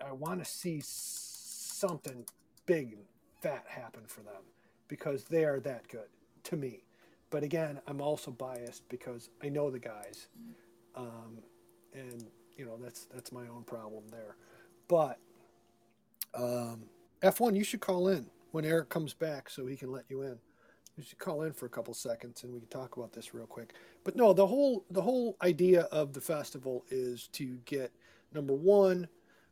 [0.05, 2.25] I want to see something
[2.65, 3.03] big and
[3.41, 4.43] fat happen for them
[4.89, 6.09] because they are that good
[6.43, 6.83] to me.
[7.29, 10.27] But again, I'm also biased because I know the guys,
[10.95, 11.39] um,
[11.93, 12.25] and
[12.57, 14.35] you know that's that's my own problem there.
[14.87, 15.19] But
[16.33, 16.83] um,
[17.21, 20.37] F1, you should call in when Eric comes back so he can let you in.
[20.97, 23.45] You should call in for a couple seconds and we can talk about this real
[23.45, 23.75] quick.
[24.03, 27.91] But no, the whole the whole idea of the festival is to get
[28.33, 29.07] number one,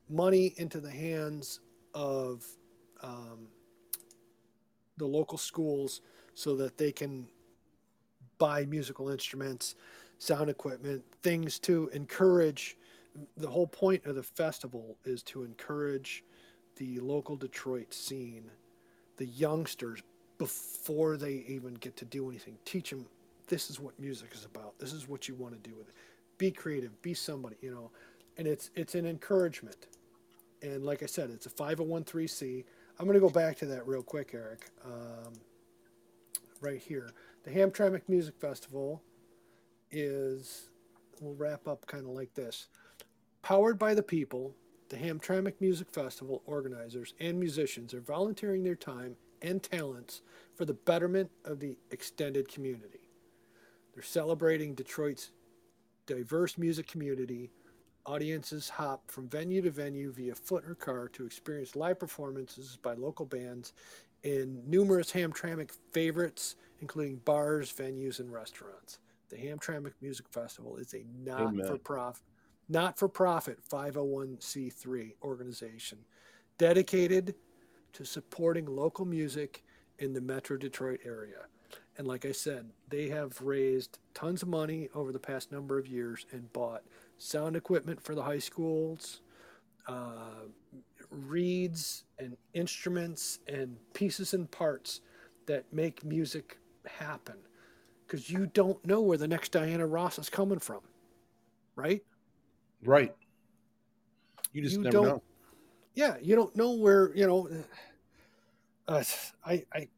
[0.10, 1.60] money into the hands
[1.94, 2.44] of
[3.04, 3.48] um,
[4.98, 6.02] the local schools
[6.34, 7.28] so that they can
[8.40, 9.76] buy musical instruments,
[10.18, 12.76] sound equipment, things to encourage.
[13.38, 16.24] The whole point of the festival is to encourage
[16.76, 18.50] the local Detroit scene,
[19.18, 20.02] the youngsters,
[20.38, 22.57] before they even get to do anything.
[22.66, 23.06] Teach them
[23.48, 24.78] this is what music is about.
[24.80, 25.95] This is what you want to do with it.
[26.38, 27.02] Be creative.
[27.02, 27.56] Be somebody.
[27.62, 27.91] You know,
[28.38, 29.88] and it's it's an encouragement.
[30.62, 32.64] And like I said, it's a 501c.
[32.98, 34.70] I'm going to go back to that real quick, Eric.
[34.84, 35.34] Um,
[36.62, 37.12] right here,
[37.44, 39.02] the Hamtramck Music Festival
[39.91, 40.70] is.
[41.22, 42.68] We'll wrap up kind of like this.
[43.41, 44.53] Powered by the people,
[44.90, 49.16] the Hamtramck Music Festival organizers and musicians are volunteering their time
[49.46, 50.22] and talents
[50.56, 53.12] for the betterment of the extended community.
[53.94, 55.32] They're celebrating Detroit's
[56.06, 57.52] diverse music community.
[58.06, 62.94] Audiences hop from venue to venue via foot or car to experience live performances by
[62.94, 63.74] local bands
[64.24, 69.00] in numerous Hamtramck favorites, including bars, venues, and restaurants.
[69.30, 72.24] The Hamtramck Music Festival is a not-for-profit,
[72.70, 76.00] not-for-profit 501c3 organization
[76.58, 77.36] dedicated
[77.96, 79.64] to supporting local music
[80.00, 81.46] in the Metro Detroit area.
[81.98, 85.88] And like I said, they have raised tons of money over the past number of
[85.88, 86.84] years and bought
[87.18, 89.22] sound equipment for the high schools,
[89.88, 90.44] uh,
[91.10, 95.00] reeds and instruments and pieces and parts
[95.46, 97.36] that make music happen.
[98.06, 100.82] Because you don't know where the next Diana Ross is coming from,
[101.78, 102.04] right?
[102.84, 103.16] Right.
[104.52, 105.24] You just You never don't- know.
[105.96, 107.50] Yeah, you don't know where you know.
[108.88, 109.04] Uh,
[109.46, 109.90] I, I,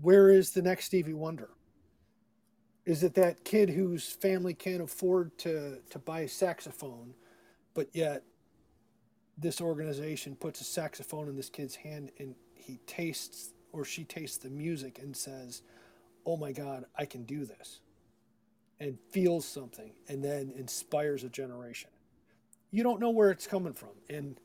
[0.00, 1.50] where is the next Stevie Wonder?
[2.84, 7.14] Is it that kid whose family can't afford to to buy a saxophone,
[7.74, 8.24] but yet
[9.38, 14.38] this organization puts a saxophone in this kid's hand and he tastes or she tastes
[14.38, 15.62] the music and says,
[16.26, 17.80] "Oh my God, I can do this,"
[18.80, 21.90] and feels something, and then inspires a generation.
[22.70, 24.40] You don't know where it's coming from, and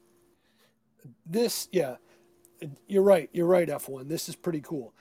[1.25, 1.95] this yeah
[2.87, 4.93] you're right you're right f1 this is pretty cool.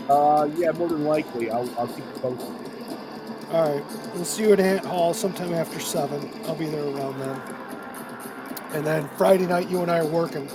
[0.08, 1.50] Uh, yeah, more than likely.
[1.50, 2.65] I'll I'll keep you posted.
[3.52, 6.28] All right, we'll see you at Ant Hall sometime after seven.
[6.46, 7.40] I'll be there around then.
[8.72, 10.48] And then Friday night, you and I are working.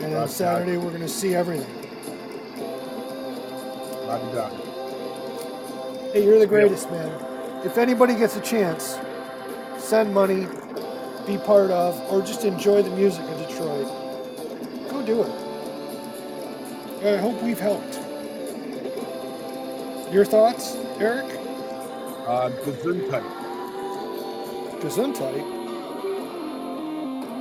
[0.00, 1.66] And then Saturday, we're going to see everything.
[4.06, 4.52] Roger that.
[6.12, 7.10] Hey, you're the greatest, man.
[7.64, 8.96] If anybody gets a chance,
[9.78, 10.46] send money,
[11.26, 13.88] be part of, or just enjoy the music of Detroit.
[14.90, 15.32] Go do it.
[17.04, 17.98] I hope we've helped.
[20.12, 21.38] Your thoughts, Eric?
[22.26, 23.22] Uh, Gesundheit.
[24.80, 25.53] Gesundheit.